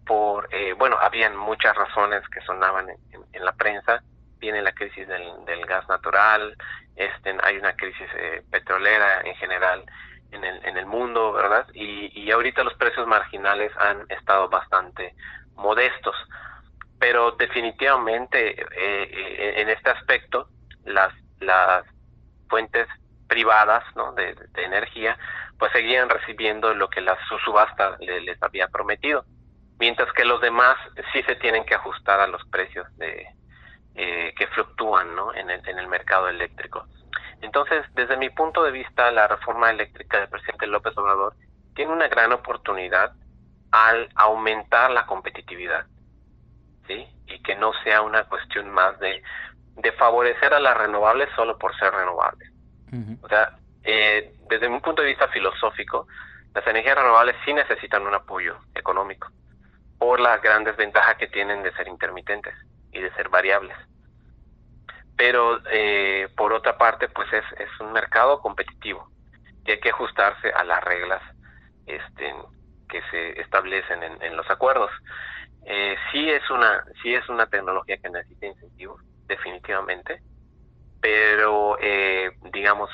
por, 0.07 0.49
eh, 0.53 0.73
bueno, 0.73 0.97
habían 0.99 1.37
muchas 1.37 1.77
razones 1.77 2.27
que 2.29 2.41
sonaban 2.43 2.89
en, 2.89 3.45
la 3.45 3.53
prensa, 3.53 4.03
viene 4.39 4.63
la 4.63 4.73
crisis 4.73 5.07
del, 5.07 5.67
gas 5.67 5.87
natural, 5.89 6.57
este, 6.97 7.37
hay 7.43 7.59
una 7.59 7.77
crisis 7.77 8.09
eh, 8.17 8.43
petrolera 8.51 9.21
en 9.23 9.35
general, 9.37 9.85
en 10.31 10.45
el, 10.45 10.65
en 10.65 10.79
el 10.79 10.87
mundo, 10.87 11.33
¿verdad? 11.33 11.67
Y, 11.75 12.11
y 12.19 12.31
ahorita 12.31 12.65
los 12.65 12.75
precios 12.75 13.07
marginales 13.07 13.71
han 13.79 14.07
estado 14.11 14.49
bastante 14.49 15.15
modestos, 15.57 16.17
pero 17.05 17.33
definitivamente 17.33 18.59
eh, 18.59 18.65
eh, 18.79 19.55
en 19.61 19.69
este 19.69 19.91
aspecto 19.91 20.49
las, 20.87 21.13
fuentes 22.49 22.89
privadas 23.29 23.85
¿no? 23.95 24.13
de, 24.13 24.35
energía 24.57 25.19
pues 25.59 25.71
seguían 25.73 26.09
recibiendo 26.09 26.73
lo 26.73 26.89
que 26.89 27.03
la 27.03 27.19
subasta 27.45 27.99
les 27.99 28.43
había 28.43 28.69
prometido, 28.69 29.27
mientras 29.79 30.11
que 30.15 30.25
los 30.25 30.41
demás 30.41 30.79
sí 31.13 31.23
se 31.25 31.37
tienen 31.37 31.67
que 31.67 31.75
ajustar 31.75 32.21
a 32.21 32.27
los 32.27 32.43
precios 32.47 32.87
de, 32.97 33.27
eh, 33.97 34.33
que 34.39 34.47
fluctúan 34.47 35.09
en, 35.35 35.51
el, 35.51 35.69
en 35.69 35.79
el 35.79 35.89
mercado 35.89 36.29
eléctrico. 36.29 36.87
Entonces, 37.43 37.85
desde 37.93 38.17
mi 38.17 38.31
punto 38.31 38.63
de 38.63 38.71
vista, 38.71 39.11
la 39.11 39.29
reforma 39.29 39.69
eléctrica 39.71 40.21
del 40.21 40.31
presidente 40.31 40.67
López 40.69 40.97
Obrador 40.97 41.35
tiene 41.75 41.93
una 41.93 42.09
gran 42.09 42.33
oportunidad 42.33 43.13
al 43.73 44.09
aumentar 44.15 44.91
la 44.91 45.05
competitividad, 45.05 45.85
¿sí? 46.87 47.07
Y 47.27 47.43
que 47.43 47.57
no 47.57 47.73
sea 47.83 48.03
una 48.03 48.25
cuestión 48.25 48.71
más 48.71 48.99
de, 49.01 49.23
de 49.77 49.93
favorecer 49.93 50.55
a 50.55 50.61
las 50.61 50.77
renovables 50.77 51.29
solo 51.37 51.59
por 51.59 51.77
ser 51.77 51.93
renovables. 51.93 52.51
O 53.23 53.29
sea, 53.29 53.57
eh, 53.83 54.35
desde 54.49 54.69
mi 54.69 54.79
punto 54.79 55.03
de 55.03 55.09
vista 55.09 55.27
filosófico, 55.29 56.07
las 56.55 56.65
energías 56.65 56.97
renovables 56.97 57.35
sí 57.45 57.53
necesitan 57.53 58.07
un 58.07 58.15
apoyo 58.15 58.57
económico 58.73 59.29
por 59.99 60.21
la 60.21 60.39
gran 60.39 60.63
desventaja 60.63 61.17
que 61.17 61.27
tienen 61.27 61.65
de 61.65 61.73
ser 61.73 61.89
intermitentes 61.89 62.55
y 62.93 63.01
de 63.01 63.13
ser 63.15 63.29
variables 63.31 63.77
pero 65.17 65.61
eh, 65.71 66.29
por 66.37 66.53
otra 66.53 66.77
parte 66.77 67.09
pues 67.09 67.33
es, 67.33 67.45
es 67.59 67.81
un 67.81 67.93
mercado 67.93 68.41
competitivo 68.41 69.09
y 69.65 69.73
hay 69.73 69.81
que 69.81 69.91
ajustarse 69.91 70.51
a 70.51 70.65
las 70.65 70.83
reglas 70.83 71.23
este, 71.87 72.35
que 72.89 73.01
se 73.11 73.41
establecen 73.41 74.03
en, 74.03 74.37
los 74.37 74.49
acuerdos. 74.51 74.91
Eh, 75.67 75.97
sí 76.13 76.29
es 76.29 76.49
una 76.51 76.85
sí 77.03 77.15
es 77.15 77.29
una 77.29 77.47
tecnología 77.47 77.97
que 77.97 78.11
necesita 78.11 78.47
incentivos 78.47 79.03
definitivamente, 79.27 80.21
pero 81.01 81.79
eh, 81.81 82.31
digamos 82.53 82.91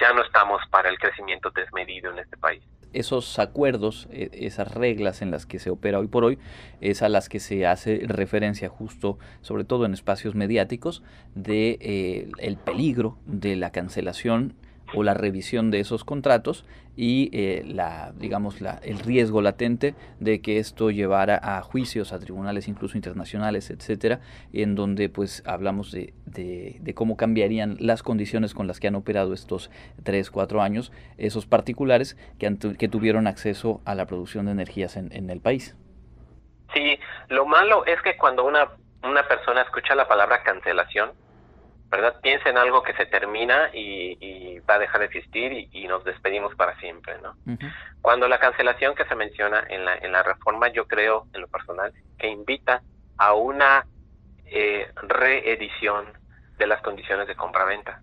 ya 0.00 0.12
no 0.12 0.22
estamos 0.22 0.62
para 0.70 0.88
el 0.88 0.98
crecimiento 0.98 1.50
desmedido 1.50 2.10
en 2.12 2.18
este 2.18 2.36
país. 2.36 2.62
Esos 2.92 3.38
acuerdos, 3.38 4.08
e, 4.10 4.30
esas 4.32 4.72
reglas 4.72 5.20
en 5.20 5.30
las 5.30 5.46
que 5.46 5.58
se 5.58 5.70
opera 5.70 5.98
hoy 5.98 6.08
por 6.08 6.24
hoy, 6.24 6.38
es 6.80 7.02
a 7.02 7.08
las 7.08 7.28
que 7.28 7.40
se 7.40 7.66
hace 7.66 8.02
referencia 8.06 8.68
justo, 8.68 9.18
sobre 9.40 9.64
todo 9.64 9.84
en 9.84 9.94
espacios 9.94 10.34
mediáticos, 10.34 11.02
de 11.34 11.78
eh, 11.80 12.30
el 12.38 12.56
peligro 12.56 13.18
de 13.26 13.56
la 13.56 13.70
cancelación 13.70 14.54
o 14.94 15.02
la 15.02 15.14
revisión 15.14 15.70
de 15.70 15.80
esos 15.80 16.04
contratos 16.04 16.64
y 16.96 17.30
eh, 17.32 17.64
la 17.66 18.12
digamos 18.16 18.60
la, 18.60 18.78
el 18.82 18.98
riesgo 19.00 19.42
latente 19.42 19.94
de 20.20 20.40
que 20.40 20.58
esto 20.58 20.90
llevara 20.90 21.40
a 21.42 21.60
juicios 21.62 22.12
a 22.12 22.18
tribunales 22.18 22.68
incluso 22.68 22.96
internacionales 22.96 23.70
etcétera 23.70 24.20
en 24.52 24.74
donde 24.74 25.08
pues 25.08 25.42
hablamos 25.46 25.90
de, 25.90 26.14
de, 26.26 26.94
cómo 26.94 27.16
cambiarían 27.16 27.76
las 27.80 28.02
condiciones 28.02 28.54
con 28.54 28.66
las 28.66 28.78
que 28.78 28.88
han 28.88 28.94
operado 28.94 29.32
estos 29.32 29.70
tres 30.04 30.30
cuatro 30.30 30.62
años 30.62 30.92
esos 31.18 31.46
particulares 31.46 32.16
que, 32.38 32.46
han, 32.46 32.58
que 32.58 32.88
tuvieron 32.88 33.26
acceso 33.26 33.80
a 33.84 33.94
la 33.94 34.06
producción 34.06 34.46
de 34.46 34.52
energías 34.52 34.96
en, 34.96 35.12
en 35.12 35.30
el 35.30 35.40
país. 35.40 35.76
Sí 36.72 36.98
lo 37.28 37.44
malo 37.46 37.84
es 37.86 38.00
que 38.02 38.16
cuando 38.16 38.44
una 38.44 38.68
una 39.02 39.26
persona 39.28 39.62
escucha 39.62 39.94
la 39.94 40.08
palabra 40.08 40.42
cancelación 40.42 41.12
¿verdad? 41.94 42.20
Piensa 42.20 42.48
en 42.48 42.58
algo 42.58 42.82
que 42.82 42.92
se 42.94 43.06
termina 43.06 43.70
y, 43.72 44.58
va 44.68 44.74
a 44.74 44.78
dejar 44.78 45.00
de 45.00 45.06
existir 45.06 45.68
y, 45.72 45.86
nos 45.86 46.02
despedimos 46.02 46.54
para 46.56 46.76
siempre, 46.80 47.16
¿no? 47.22 47.36
Cuando 48.02 48.26
la 48.26 48.38
cancelación 48.38 48.94
que 48.96 49.04
se 49.04 49.14
menciona 49.14 49.64
en 49.68 49.84
la, 49.84 49.96
en 49.96 50.10
la 50.10 50.22
reforma, 50.24 50.68
yo 50.68 50.88
creo, 50.88 51.26
en 51.32 51.42
lo 51.42 51.48
personal, 51.48 51.92
que 52.18 52.26
invita 52.26 52.82
a 53.16 53.34
una 53.34 53.86
eh, 54.46 54.90
reedición 55.02 56.06
de 56.58 56.66
las 56.66 56.82
condiciones 56.82 57.28
de 57.28 57.36
compra-venta. 57.36 58.02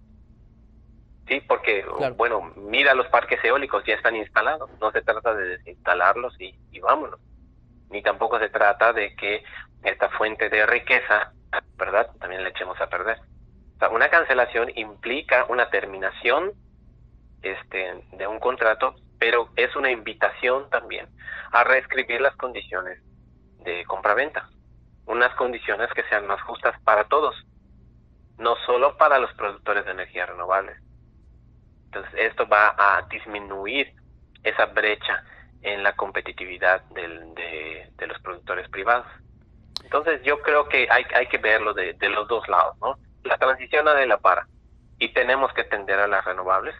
Sí, 1.28 1.42
porque, 1.42 1.86
bueno, 2.16 2.54
mira 2.56 2.94
los 2.94 3.08
parques 3.08 3.44
eólicos, 3.44 3.84
ya 3.86 3.96
están 3.96 4.16
instalados. 4.16 4.70
No 4.80 4.92
se 4.92 5.02
trata 5.02 5.34
de 5.34 5.58
desinstalarlos 5.58 6.40
y, 6.40 6.58
y 6.72 6.80
vámonos. 6.80 7.20
Ni 7.90 8.02
tampoco 8.02 8.40
se 8.40 8.50
trata 8.50 8.94
de 8.94 9.16
que 9.16 9.44
esta 9.84 10.10
fuente 10.10 10.50
de 10.50 10.66
riqueza, 10.66 11.34
¿verdad?, 11.78 12.10
también 12.20 12.44
la 12.44 12.50
echemos 12.50 12.80
a 12.80 12.88
perder 12.88 13.18
una 13.90 14.10
cancelación 14.10 14.72
implica 14.76 15.46
una 15.50 15.70
terminación 15.70 16.54
este, 17.42 18.04
de 18.14 18.28
un 18.28 18.40
contrato, 18.40 18.96
pero 19.20 19.50
es 19.56 19.76
una 19.76 19.92
invitación 19.92 20.70
también 20.70 21.08
a 21.52 21.64
reescribir 21.64 22.22
las 22.22 22.36
condiciones 22.36 23.02
de 23.64 23.84
compraventa, 23.86 24.50
unas 25.06 25.34
condiciones 25.36 25.90
que 25.94 26.04
sean 26.04 26.28
más 26.28 26.42
justas 26.44 26.80
para 26.84 27.06
todos, 27.06 27.36
no 28.38 28.56
solo 28.66 28.98
para 28.98 29.20
los 29.20 29.34
productores 29.34 29.86
de 29.86 29.92
energía 29.92 30.26
renovables. 30.26 30.78
Entonces, 31.86 32.14
esto 32.18 32.48
va 32.48 32.76
a 32.78 33.02
disminuir 33.10 33.94
esa 34.44 34.66
brecha 34.68 35.24
en 35.62 35.84
la 35.84 35.94
competitividad 35.94 36.82
del, 36.86 37.34
de, 37.36 37.92
de, 37.98 38.08
los 38.08 38.20
productores 38.22 38.68
privados. 38.70 39.06
Entonces, 39.84 40.22
yo 40.24 40.42
creo 40.42 40.68
que 40.70 40.88
hay, 40.90 41.06
hay 41.14 41.28
que 41.28 41.38
verlo 41.38 41.74
de, 41.74 41.94
de 41.94 42.10
los 42.10 42.28
dos 42.28 42.48
lados, 42.48 42.78
¿no? 42.80 42.98
La 43.24 43.38
transición 43.38 43.88
a 43.88 43.94
de 43.94 44.08
la 44.08 44.18
para 44.18 44.48
y 45.00 45.14
tenemos 45.14 45.52
que 45.54 45.64
tender 45.64 46.00
a 46.00 46.08
las 46.08 46.24
renovables, 46.24 46.76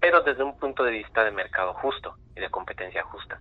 pero 0.00 0.20
desde 0.22 0.42
un 0.42 0.58
punto 0.58 0.84
de 0.84 0.90
vista 0.90 1.24
de 1.24 1.30
mercado 1.30 1.72
justo 1.74 2.16
y 2.36 2.40
de 2.40 2.50
competencia 2.50 3.02
justa. 3.02 3.40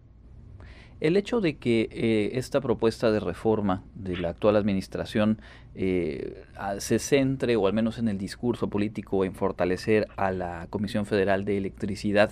El 1.02 1.18
hecho 1.18 1.42
de 1.42 1.58
que 1.58 1.90
eh, 1.92 2.32
esta 2.38 2.62
propuesta 2.62 3.12
de 3.12 3.20
reforma 3.20 3.84
de 3.96 4.18
la 4.18 4.30
actual 4.30 4.56
administración 4.56 5.42
eh, 5.74 6.46
se 6.78 7.00
centre, 7.00 7.56
o 7.56 7.66
al 7.66 7.74
menos 7.74 7.98
en 7.98 8.08
el 8.08 8.20
discurso 8.20 8.70
político, 8.70 9.26
en 9.26 9.34
fortalecer 9.34 10.08
a 10.16 10.32
la 10.32 10.68
Comisión 10.70 11.08
Federal 11.08 11.44
de 11.44 11.58
Electricidad, 11.58 12.32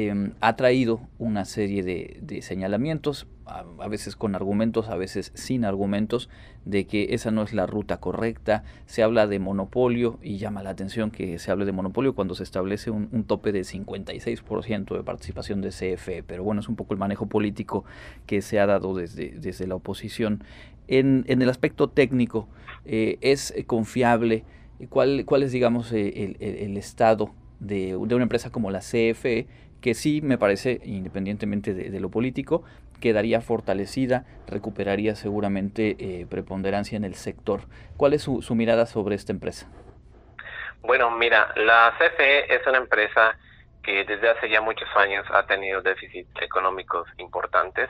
Em, 0.00 0.34
ha 0.38 0.54
traído 0.54 1.00
una 1.18 1.44
serie 1.44 1.82
de, 1.82 2.40
señalamientos, 2.42 3.26
a, 3.46 3.88
veces 3.88 4.14
con 4.14 4.36
argumentos, 4.36 4.88
a 4.90 4.96
veces 4.96 5.32
sin 5.34 5.64
argumentos, 5.64 6.30
de 6.64 6.86
que 6.86 7.14
esa 7.14 7.32
no 7.32 7.42
es 7.42 7.52
la 7.52 7.66
ruta 7.66 7.96
correcta. 7.96 8.62
Se 8.86 9.02
habla 9.02 9.26
de 9.26 9.40
monopolio 9.40 10.20
y 10.22 10.38
llama 10.38 10.62
la 10.62 10.70
atención 10.70 11.10
que 11.10 11.40
se 11.40 11.50
hable 11.50 11.64
de 11.64 11.72
monopolio 11.72 12.14
cuando 12.14 12.36
se 12.36 12.44
establece 12.44 12.92
un, 12.92 13.24
tope 13.24 13.50
de 13.50 13.62
56% 13.62 14.96
de 14.96 15.02
participación 15.02 15.62
de 15.62 15.70
CFE. 15.70 16.22
Pero 16.22 16.44
bueno, 16.44 16.60
es 16.60 16.68
un 16.68 16.76
poco 16.76 16.94
el 16.94 17.00
manejo 17.00 17.26
político 17.26 17.84
que 18.26 18.40
se 18.40 18.60
ha 18.60 18.66
dado 18.66 18.94
desde, 18.94 19.30
desde 19.30 19.66
la 19.66 19.74
oposición. 19.74 20.44
En, 20.86 21.24
el 21.26 21.50
aspecto 21.50 21.88
técnico, 21.88 22.46
eh, 22.84 23.18
¿es 23.20 23.52
confiable? 23.66 24.44
¿Cuál, 24.90 25.24
¿Cuál, 25.24 25.42
es, 25.42 25.50
digamos, 25.50 25.90
el, 25.90 26.36
el, 26.38 26.76
estado 26.76 27.32
de, 27.58 27.88
de, 27.88 27.96
una 27.96 28.22
empresa 28.22 28.50
como 28.50 28.70
la 28.70 28.78
CFE 28.78 29.48
que 29.80 29.94
sí 29.94 30.20
me 30.22 30.38
parece, 30.38 30.80
independientemente 30.84 31.74
de, 31.74 32.00
lo 32.00 32.10
político, 32.10 32.64
quedaría 33.00 33.40
fortalecida, 33.40 34.24
recuperaría 34.46 35.14
seguramente 35.14 35.96
eh, 35.98 36.26
preponderancia 36.28 36.96
en 36.96 37.04
el 37.04 37.14
sector. 37.14 37.60
¿Cuál 37.96 38.14
es 38.14 38.22
su, 38.22 38.54
mirada 38.54 38.86
sobre 38.86 39.14
esta 39.14 39.32
empresa? 39.32 39.68
Bueno, 40.82 41.10
mira, 41.10 41.52
la 41.56 41.94
CFE 41.98 42.54
es 42.54 42.66
una 42.66 42.78
empresa 42.78 43.36
que 43.82 44.04
desde 44.04 44.30
hace 44.30 44.48
ya 44.48 44.60
muchos 44.60 44.88
años 44.96 45.24
ha 45.30 45.46
tenido 45.46 45.80
déficits 45.80 46.30
económicos 46.40 47.08
importantes 47.18 47.88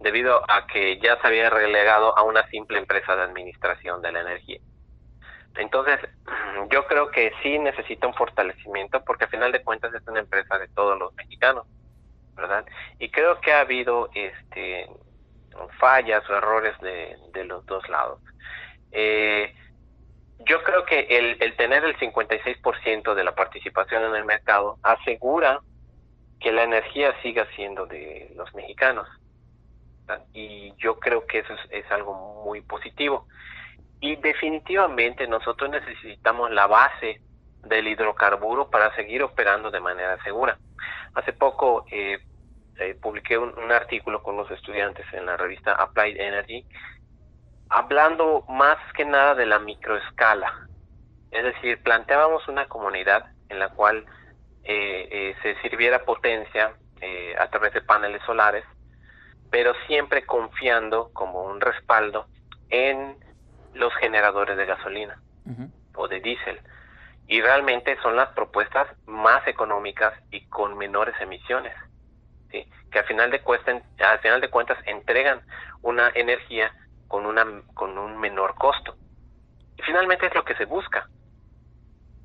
debido 0.00 0.40
a 0.50 0.66
que 0.66 0.98
ya 1.00 1.20
se 1.20 1.26
había 1.26 1.50
relegado 1.50 2.16
a 2.16 2.22
una 2.22 2.46
simple 2.48 2.78
empresa 2.78 3.16
de 3.16 3.22
administración 3.22 4.02
de 4.02 4.12
la 4.12 4.20
energía. 4.20 4.60
Entonces, 5.56 6.00
yo 6.70 6.86
creo 6.86 7.10
que 7.10 7.32
sí 7.42 7.58
necesita 7.58 8.06
un 8.06 8.14
fortalecimiento 8.14 9.04
porque 9.04 9.24
al 9.24 9.30
final 9.30 9.52
de 9.52 9.62
cuentas 9.62 9.92
es 9.94 10.06
una 10.06 10.20
empresa 10.20 10.58
de 10.58 10.68
todos 10.68 10.98
los 10.98 11.14
mexicanos, 11.14 11.66
¿verdad? 12.34 12.64
Y 12.98 13.10
creo 13.10 13.40
que 13.40 13.52
ha 13.52 13.60
habido 13.60 14.10
este 14.14 14.88
fallas 15.78 16.28
o 16.28 16.36
errores 16.36 16.74
de, 16.80 17.44
los 17.44 17.64
dos 17.66 17.88
lados. 17.88 18.20
Eh, 18.90 19.54
yo 20.40 20.62
creo 20.62 20.84
que 20.84 21.00
el, 21.00 21.36
el 21.40 21.56
tener 21.56 21.84
el 21.84 21.96
56% 21.96 23.14
de 23.14 23.24
la 23.24 23.34
participación 23.34 24.04
en 24.04 24.14
el 24.16 24.24
mercado 24.24 24.78
asegura 24.82 25.60
que 26.40 26.52
la 26.52 26.64
energía 26.64 27.14
siga 27.22 27.46
siendo 27.54 27.86
de 27.86 28.32
los 28.36 28.52
mexicanos. 28.54 29.08
Y 30.34 30.74
yo 30.76 30.98
creo 30.98 31.26
que 31.26 31.38
eso 31.38 31.54
es 31.70 31.90
algo 31.90 32.44
muy 32.44 32.60
positivo. 32.60 33.26
Y 34.00 34.16
definitivamente 34.16 35.26
nosotros 35.26 35.70
necesitamos 35.70 36.50
la 36.50 36.66
base 36.66 37.20
del 37.66 37.88
hidrocarburo 37.88 38.68
para 38.68 38.94
seguir 38.94 39.22
operando 39.22 39.70
de 39.70 39.80
manera 39.80 40.22
segura. 40.22 40.58
Hace 41.14 41.32
poco 41.32 41.84
eh, 41.90 42.18
eh, 42.78 42.94
publiqué 43.00 43.38
un, 43.38 43.72
artículo 43.72 44.22
con 44.22 44.36
los 44.36 44.50
estudiantes 44.50 45.06
en 45.12 45.26
la 45.26 45.36
revista 45.36 45.72
Applied 45.72 46.20
Energy, 46.20 46.66
hablando 47.68 48.44
más 48.48 48.78
que 48.94 49.04
nada 49.04 49.34
de 49.34 49.46
la 49.46 49.58
microescala. 49.58 50.68
Es 51.30 51.44
decir, 51.44 51.82
planteábamos 51.82 52.46
una 52.48 52.66
comunidad 52.66 53.26
en 53.48 53.58
la 53.58 53.70
cual 53.70 54.04
eh, 54.64 55.34
se 55.42 55.60
sirviera 55.62 56.04
potencia 56.04 56.74
a 57.38 57.48
través 57.48 57.74
de 57.74 57.82
paneles 57.82 58.22
solares, 58.24 58.64
pero 59.50 59.74
siempre 59.86 60.24
confiando 60.24 61.10
como 61.12 61.42
un 61.42 61.60
respaldo 61.60 62.28
en 62.70 63.18
los 63.74 63.94
generadores 63.96 64.56
de 64.56 64.66
gasolina 64.66 65.20
o 65.94 66.08
de 66.08 66.20
diésel. 66.20 66.60
Y 67.26 67.40
realmente 67.40 67.96
son 68.02 68.16
las 68.16 68.28
propuestas 68.30 68.86
más 69.06 69.46
económicas 69.46 70.12
y 70.30 70.46
con 70.46 70.76
menores 70.76 71.14
emisiones, 71.20 71.74
¿sí? 72.50 72.68
que 72.90 72.98
al 72.98 73.06
final 73.06 73.30
de, 73.30 73.40
cuestan, 73.40 73.82
al 73.98 74.18
final 74.20 74.40
de 74.40 74.50
cuentas 74.50 74.78
entregan 74.86 75.40
una 75.82 76.10
energía 76.14 76.72
con, 77.08 77.26
una, 77.26 77.44
con 77.74 77.96
un 77.98 78.18
menor 78.18 78.54
costo. 78.56 78.96
Y 79.76 79.82
finalmente 79.82 80.26
es 80.26 80.34
lo 80.34 80.44
que 80.44 80.54
se 80.56 80.66
busca. 80.66 81.08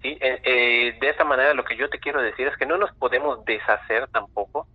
¿sí? 0.01 0.17
Eh, 0.19 0.41
eh, 0.43 0.97
de 0.99 1.09
esa 1.09 1.23
manera 1.23 1.53
lo 1.53 1.63
que 1.63 1.77
yo 1.77 1.89
te 1.89 1.99
quiero 1.99 2.21
decir 2.21 2.47
es 2.47 2.57
que 2.57 2.65
no 2.65 2.77
nos 2.77 2.93
podemos 2.95 3.43
deshacer 3.45 4.07
tampoco 4.09 4.67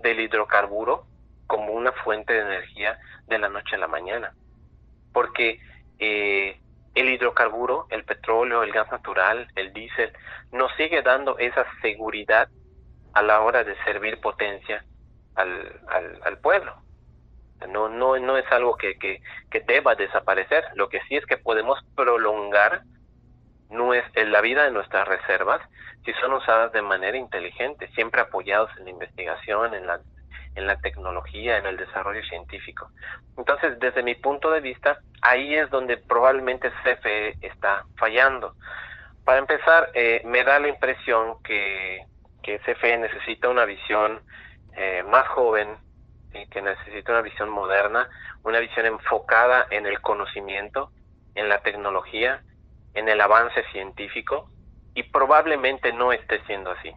del 0.00 0.20
hidrocarburo 0.20 1.06
como 1.46 1.72
una 1.72 1.92
fuente 1.92 2.32
de 2.32 2.40
energía 2.40 2.98
de 3.26 3.38
la 3.38 3.48
noche 3.48 3.76
a 3.76 3.78
la 3.78 3.88
mañana. 3.88 4.32
Porque 5.12 5.60
eh, 5.98 6.60
el 6.94 7.08
hidrocarburo, 7.08 7.86
el 7.90 8.04
petróleo, 8.04 8.62
el 8.62 8.72
gas 8.72 8.90
natural, 8.90 9.48
el 9.56 9.72
diésel, 9.72 10.12
nos 10.52 10.72
sigue 10.76 11.02
dando 11.02 11.38
esa 11.38 11.64
seguridad 11.80 12.48
a 13.14 13.22
la 13.22 13.40
hora 13.40 13.64
de 13.64 13.76
servir 13.84 14.20
potencia 14.20 14.84
al, 15.34 15.80
al, 16.22 16.38
pueblo. 16.38 16.74
No, 17.68 17.88
no, 17.88 18.18
no 18.18 18.36
es 18.36 18.50
algo 18.50 18.76
que, 18.76 18.98
que, 18.98 19.22
que, 19.50 19.60
deba 19.60 19.94
desaparecer. 19.94 20.64
Lo 20.74 20.88
que 20.88 21.00
sí 21.08 21.16
es 21.16 21.24
que 21.26 21.36
podemos 21.36 21.78
prolongar 21.94 22.82
nuestra, 23.70 24.24
la 24.24 24.40
vida 24.40 24.64
de 24.64 24.72
nuestras 24.72 25.06
reservas 25.06 25.60
si 26.04 26.12
son 26.14 26.32
usadas 26.32 26.72
de 26.72 26.82
manera 26.82 27.16
inteligente, 27.16 27.88
siempre 27.94 28.20
apoyados 28.20 28.70
en 28.76 28.84
la 28.84 28.90
investigación, 28.90 29.74
en 29.74 29.86
la 29.86 30.00
en 30.54 30.66
la 30.66 30.76
tecnología, 30.76 31.58
en 31.58 31.66
el 31.66 31.76
desarrollo 31.76 32.22
científico. 32.24 32.90
Entonces, 33.36 33.78
desde 33.78 34.02
mi 34.02 34.14
punto 34.14 34.50
de 34.50 34.60
vista, 34.60 34.98
ahí 35.20 35.54
es 35.54 35.70
donde 35.70 35.96
probablemente 35.96 36.70
CFE 36.82 37.38
está 37.40 37.84
fallando. 37.96 38.54
Para 39.24 39.38
empezar, 39.38 39.90
eh, 39.94 40.20
me 40.24 40.44
da 40.44 40.58
la 40.58 40.68
impresión 40.68 41.42
que, 41.42 42.04
que 42.42 42.58
CFE 42.58 42.98
necesita 42.98 43.48
una 43.48 43.64
visión 43.64 44.20
eh, 44.76 45.02
más 45.04 45.26
joven, 45.28 45.76
que 46.50 46.62
necesita 46.62 47.12
una 47.12 47.20
visión 47.20 47.50
moderna, 47.50 48.08
una 48.42 48.58
visión 48.58 48.86
enfocada 48.86 49.66
en 49.70 49.86
el 49.86 50.00
conocimiento, 50.00 50.90
en 51.34 51.48
la 51.48 51.58
tecnología, 51.58 52.42
en 52.94 53.08
el 53.08 53.20
avance 53.20 53.62
científico, 53.72 54.48
y 54.94 55.02
probablemente 55.04 55.92
no 55.92 56.12
esté 56.12 56.42
siendo 56.44 56.70
así. 56.70 56.92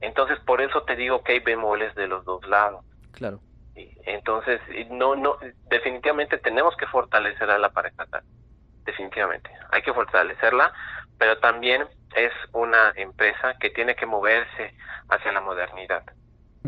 Entonces, 0.00 0.38
por 0.40 0.60
eso 0.60 0.82
te 0.82 0.96
digo 0.96 1.22
que 1.22 1.32
hay 1.32 1.40
bemoles 1.40 1.94
de 1.94 2.06
los 2.06 2.24
dos 2.24 2.46
lados. 2.46 2.84
Claro. 3.12 3.40
Entonces, 3.74 4.60
no, 4.90 5.16
no, 5.16 5.36
definitivamente 5.68 6.38
tenemos 6.38 6.76
que 6.76 6.86
fortalecer 6.86 7.50
a 7.50 7.58
la 7.58 7.70
pareja 7.70 8.06
Definitivamente. 8.84 9.50
Hay 9.72 9.82
que 9.82 9.92
fortalecerla, 9.92 10.72
pero 11.18 11.38
también 11.38 11.86
es 12.14 12.32
una 12.52 12.92
empresa 12.94 13.54
que 13.58 13.70
tiene 13.70 13.96
que 13.96 14.06
moverse 14.06 14.74
hacia 15.08 15.32
la 15.32 15.40
modernidad. 15.40 16.04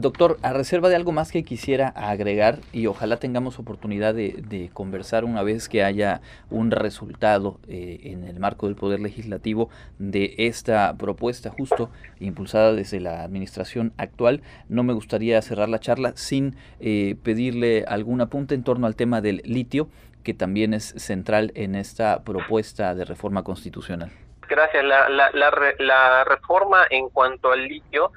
Doctor, 0.01 0.39
a 0.43 0.53
reserva 0.53 0.89
de 0.89 0.95
algo 0.95 1.11
más 1.11 1.33
que 1.33 1.43
quisiera 1.43 1.89
agregar 1.89 2.59
y 2.73 2.87
ojalá 2.87 3.17
tengamos 3.17 3.59
oportunidad 3.59 4.15
de, 4.15 4.71
conversar 4.73 5.25
una 5.25 5.43
vez 5.43 5.69
que 5.69 5.83
haya 5.83 6.21
un 6.51 6.71
resultado 6.71 7.59
eh, 7.67 7.99
en 8.05 8.23
el 8.23 8.39
marco 8.39 8.67
del 8.67 8.77
Poder 8.77 9.01
Legislativo 9.01 9.71
de 9.99 10.35
esta 10.39 10.95
propuesta 10.97 11.51
justo 11.51 11.91
impulsada 12.21 12.75
desde 12.75 13.01
la 13.01 13.25
administración 13.25 13.93
actual, 13.97 14.43
no 14.69 14.85
me 14.85 14.93
gustaría 14.93 15.43
cerrar 15.43 15.69
la 15.69 15.81
charla 15.81 16.13
sin 16.15 16.55
eh, 16.79 17.17
pedirle 17.25 17.85
algún 17.89 18.21
apunte 18.21 18.55
en 18.55 18.63
torno 18.63 18.87
al 18.87 18.95
tema 18.95 19.21
del 19.21 19.43
litio, 19.45 19.89
que 20.23 20.33
también 20.33 20.75
es 20.75 20.95
central 20.97 21.51
en 21.57 21.75
esta 21.75 22.23
propuesta 22.23 22.95
de 22.95 23.05
reforma 23.05 23.43
constitucional. 23.43 24.13
Gracias. 24.49 24.85
La, 24.85 25.09
la, 25.09 25.31
la 25.33 26.25
reforma 26.25 26.85
en 26.89 27.09
cuanto 27.09 27.51
al 27.51 27.67
litio 27.67 28.13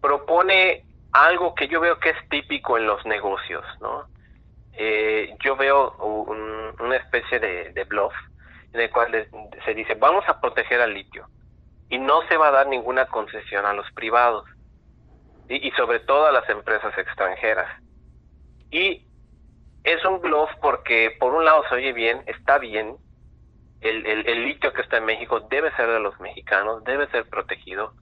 propone 0.00 0.84
algo 1.12 1.54
que 1.54 1.68
yo 1.68 1.80
veo 1.80 1.98
que 1.98 2.10
es 2.10 2.28
típico 2.28 2.78
en 2.78 2.86
los 2.86 3.04
negocios, 3.06 3.64
¿no? 3.80 4.06
Eh, 4.74 5.34
yo 5.44 5.54
veo 5.56 5.92
una 6.80 6.96
especie 6.96 7.38
de, 7.38 7.84
bluff 7.84 8.14
en 8.72 8.80
el 8.80 8.90
cual 8.90 9.28
se 9.64 9.74
dice, 9.74 9.94
vamos 9.94 10.24
a 10.26 10.40
proteger 10.40 10.80
al 10.80 10.94
litio 10.94 11.28
y 11.90 11.98
no 11.98 12.26
se 12.28 12.38
va 12.38 12.48
a 12.48 12.52
dar 12.52 12.66
ninguna 12.68 13.06
concesión 13.06 13.66
a 13.66 13.74
los 13.74 13.90
privados 13.92 14.48
y, 15.48 15.70
sobre 15.72 16.00
todo 16.00 16.26
a 16.26 16.32
las 16.32 16.48
empresas 16.48 16.96
extranjeras. 16.96 17.68
Y 18.70 19.06
Es 19.84 20.02
un 20.04 20.20
bluff 20.20 20.50
porque 20.62 21.14
por 21.18 21.34
un 21.34 21.44
lado 21.44 21.64
se 21.68 21.74
oye 21.74 21.92
bien, 21.92 22.22
está 22.26 22.58
bien, 22.58 22.96
el, 23.82 24.44
litio 24.44 24.72
que 24.72 24.82
está 24.82 24.98
en 24.98 25.04
México 25.04 25.40
debe 25.50 25.74
ser 25.76 25.88
de 25.88 26.00
los 26.00 26.18
mexicanos, 26.20 26.84
debe 26.84 27.08
ser 27.08 27.28
protegido, 27.28 27.92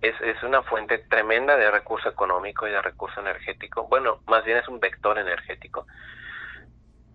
es, 0.00 0.14
es 0.20 0.42
una 0.42 0.62
fuente 0.62 0.98
tremenda 0.98 1.56
de 1.56 1.70
recurso 1.70 2.08
económico 2.08 2.66
y 2.66 2.70
de 2.70 2.82
recurso 2.82 3.20
energético, 3.20 3.86
bueno, 3.88 4.20
más 4.26 4.44
bien 4.44 4.58
es 4.58 4.68
un 4.68 4.80
vector 4.80 5.18
energético, 5.18 5.86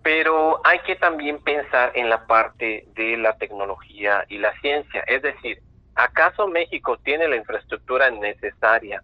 pero 0.03 0.59
hay 0.63 0.79
que 0.79 0.95
también 0.95 1.39
pensar 1.43 1.91
en 1.95 2.09
la 2.09 2.25
parte 2.25 2.85
de 2.95 3.17
la 3.17 3.37
tecnología 3.37 4.25
y 4.29 4.37
la 4.39 4.51
ciencia, 4.59 5.01
es 5.07 5.21
decir, 5.21 5.61
¿acaso 5.95 6.47
México 6.47 6.97
tiene 6.97 7.27
la 7.27 7.35
infraestructura 7.35 8.09
necesaria 8.09 9.03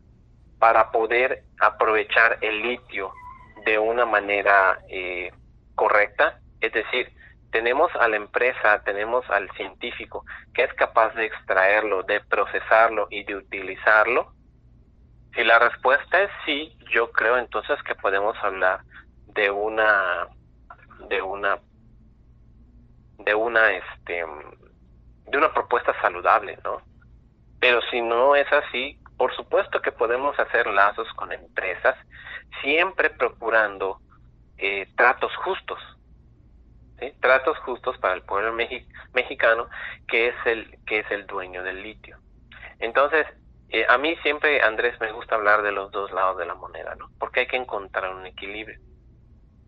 para 0.59 0.91
poder 0.91 1.43
aprovechar 1.59 2.39
el 2.41 2.61
litio 2.63 3.11
de 3.65 3.77
una 3.77 4.05
manera 4.05 4.79
eh, 4.89 5.31
correcta? 5.75 6.39
Es 6.61 6.73
decir, 6.73 7.11
tenemos 7.51 7.91
a 7.95 8.07
la 8.07 8.17
empresa, 8.17 8.81
tenemos 8.83 9.27
al 9.29 9.49
científico 9.51 10.25
que 10.53 10.63
es 10.63 10.73
capaz 10.73 11.13
de 11.15 11.25
extraerlo, 11.25 12.03
de 12.03 12.19
procesarlo 12.21 13.07
y 13.09 13.23
de 13.23 13.35
utilizarlo. 13.35 14.33
Si 15.33 15.43
la 15.43 15.59
respuesta 15.59 16.21
es 16.21 16.31
sí, 16.45 16.77
yo 16.91 17.11
creo 17.11 17.37
entonces 17.37 17.81
que 17.83 17.95
podemos 17.95 18.35
hablar 18.41 18.81
de 19.27 19.49
una 19.51 20.27
de 21.09 21.21
una 21.21 21.59
de 23.19 23.35
una 23.35 23.71
este 23.71 24.25
de 25.25 25.37
una 25.37 25.53
propuesta 25.53 25.93
saludable, 26.01 26.57
¿no? 26.63 26.81
Pero 27.59 27.81
si 27.91 28.01
no 28.01 28.35
es 28.35 28.51
así, 28.51 28.99
por 29.17 29.35
supuesto 29.35 29.81
que 29.81 29.91
podemos 29.91 30.37
hacer 30.39 30.67
lazos 30.67 31.07
con 31.15 31.31
empresas, 31.31 31.95
siempre 32.61 33.09
procurando 33.09 33.99
eh, 34.57 34.87
tratos 34.95 35.35
justos, 35.37 35.79
tratos 37.19 37.57
justos 37.59 37.97
para 37.99 38.15
el 38.15 38.23
pueblo 38.23 38.53
mexicano, 39.13 39.67
que 40.07 40.29
es 40.29 40.35
el 40.45 40.77
que 40.85 40.99
es 40.99 41.11
el 41.11 41.27
dueño 41.27 41.63
del 41.63 41.83
litio. 41.83 42.17
Entonces, 42.79 43.25
eh, 43.69 43.85
a 43.89 43.97
mí 43.97 44.15
siempre, 44.23 44.61
Andrés, 44.61 44.99
me 44.99 45.11
gusta 45.11 45.35
hablar 45.35 45.61
de 45.61 45.71
los 45.71 45.91
dos 45.91 46.11
lados 46.11 46.37
de 46.37 46.45
la 46.45 46.55
moneda, 46.55 46.95
¿no? 46.95 47.09
Porque 47.19 47.41
hay 47.41 47.47
que 47.47 47.57
encontrar 47.57 48.13
un 48.13 48.25
equilibrio. 48.25 48.79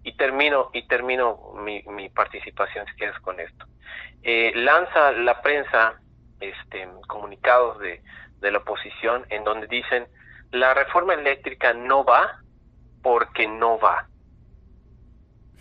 Y 0.03 0.15
termino 0.15 0.69
y 0.73 0.87
termino 0.87 1.53
mi, 1.55 1.83
mi 1.83 2.09
participación, 2.09 2.85
si 2.87 2.93
quieres, 2.93 3.19
con 3.19 3.39
esto. 3.39 3.65
Eh, 4.23 4.53
lanza 4.55 5.11
la 5.11 5.41
prensa 5.41 5.99
este, 6.39 6.87
comunicados 7.07 7.79
de, 7.79 8.01
de 8.39 8.51
la 8.51 8.59
oposición 8.59 9.25
en 9.29 9.43
donde 9.43 9.67
dicen 9.67 10.07
la 10.51 10.73
reforma 10.73 11.13
eléctrica 11.13 11.73
no 11.73 12.03
va 12.03 12.39
porque 13.03 13.47
no 13.47 13.79
va. 13.79 14.07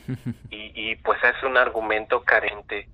y, 0.50 0.90
y 0.90 0.96
pues 0.96 1.22
es 1.22 1.42
un 1.42 1.56
argumento 1.56 2.22
carente 2.24 2.88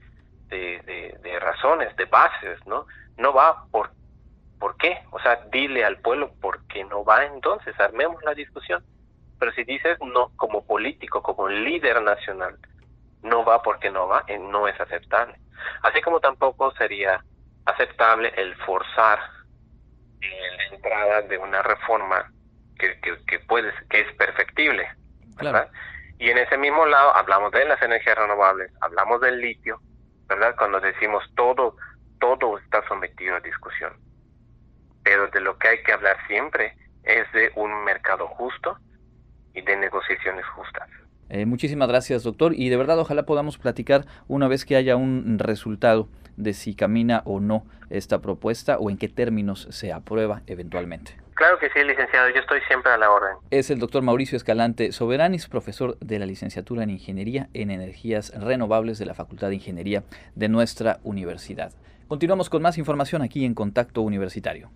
de, 0.49 1.39
razones, 1.41 1.95
de 1.97 2.05
bases, 2.07 2.65
¿no? 2.67 2.87
No 3.17 3.33
va 3.33 3.67
por, 3.71 3.91
¿por 4.59 4.77
qué? 4.77 5.03
O 5.11 5.21
sea, 5.21 5.41
dile 5.51 5.85
al 5.85 5.99
pueblo 5.99 6.33
por 6.41 6.67
qué 6.67 6.85
no 6.85 7.05
va 7.05 7.25
entonces, 7.25 7.79
armemos 7.81 8.23
la 8.25 8.35
discusión. 8.35 8.85
Pero 9.39 9.53
si 9.53 9.65
dices 9.65 9.99
no, 10.01 10.31
como 10.37 10.65
político, 10.65 11.23
como 11.23 11.49
líder 11.49 12.01
nacional, 12.03 12.57
no 13.23 13.45
va 13.45 13.63
porque 13.63 13.91
no 13.91 14.07
va, 14.07 14.25
eh, 14.29 14.39
no 14.39 14.69
es 14.69 14.81
aceptable. 14.81 15.37
Así 15.83 16.01
como 16.03 16.21
tampoco 16.21 16.73
sería 16.77 17.23
aceptable 17.65 18.33
el 18.37 18.55
forzar 18.57 19.19
la 20.21 20.77
entrada 20.77 21.23
de 21.23 21.37
una 21.37 21.63
reforma 21.63 22.33
que, 22.79 22.99
que, 23.27 23.39
puede, 23.41 23.73
que 23.91 24.01
es 24.01 24.13
perfectible. 24.15 24.89
¿verdad? 25.37 25.69
Y 26.25 26.31
en 26.31 26.39
ese 26.39 26.57
mismo 26.57 26.87
lado 26.87 27.15
hablamos 27.15 27.53
de 27.53 27.67
las 27.67 27.83
energías 27.83 28.17
renovables, 28.17 28.73
hablamos 28.81 29.21
del 29.21 29.43
litio, 29.43 29.79
¿verdad? 30.27 30.55
Cuando 30.57 30.81
decimos 30.81 31.23
todo, 31.37 31.77
todo 32.19 32.57
está 32.57 32.83
sometido 32.89 33.37
a 33.37 33.41
discusión. 33.41 33.93
Pero 35.03 35.29
de 35.29 35.43
lo 35.43 35.59
que 35.59 35.69
hay 35.69 35.83
que 35.83 35.93
hablar 35.93 36.17
siempre 36.27 36.79
es 37.03 37.31
de 37.35 37.53
un 37.57 37.85
mercado 37.85 38.27
justo 38.29 38.79
y 39.53 39.61
de 39.61 39.77
negociaciones 39.77 40.47
justas. 40.47 40.89
Eh, 41.29 41.45
muchísimas 41.45 41.89
gracias, 41.89 42.23
doctor. 42.23 42.55
Y 42.55 42.71
de 42.71 42.79
verdad, 42.79 42.99
ojalá 42.99 43.25
podamos 43.25 43.59
platicar 43.59 44.07
una 44.27 44.49
vez 44.49 44.65
que 44.65 44.77
haya 44.77 44.97
un 44.97 45.39
resultado 45.39 46.09
de 46.39 46.55
si 46.55 46.75
camina 46.75 47.21
o 47.27 47.39
no 47.39 47.67
esta 47.91 48.23
propuesta 48.23 48.79
o 48.79 48.89
en 48.89 48.97
qué 48.97 49.11
términos 49.11 49.69
se 49.71 49.93
aprueba 49.93 50.41
eventualmente. 50.47 51.24
Claro 51.35 51.59
que 51.59 51.69
sí, 51.71 51.83
licenciado, 51.85 52.29
yo 52.31 52.41
estoy 52.41 52.61
siempre 52.69 52.93
a 52.93 52.97
la 52.97 53.11
orden. 53.11 53.37
Es 53.51 53.69
el 53.71 53.81
doctor 53.81 54.03
Mauricio 54.03 54.37
Escalante 54.37 54.93
Soberanis, 54.93 55.49
profesor 55.49 55.99
de 55.99 56.21
la 56.21 56.27
licenciatura 56.27 56.85
en 56.85 56.91
Ingeniería 56.91 57.49
en 57.55 57.73
Energías 57.73 58.33
Renovables 58.41 58.99
de 58.99 59.07
la 59.07 59.15
Facultad 59.15 59.49
de 59.49 59.57
Ingeniería 59.57 60.05
de 60.37 60.49
nuestra 60.49 61.01
universidad. 61.03 61.73
Continuamos 62.07 62.51
con 62.51 62.63
más 62.63 62.79
información 62.79 63.23
aquí 63.23 63.45
en 63.45 63.55
Contacto 63.55 64.03
Universitario. 64.03 64.71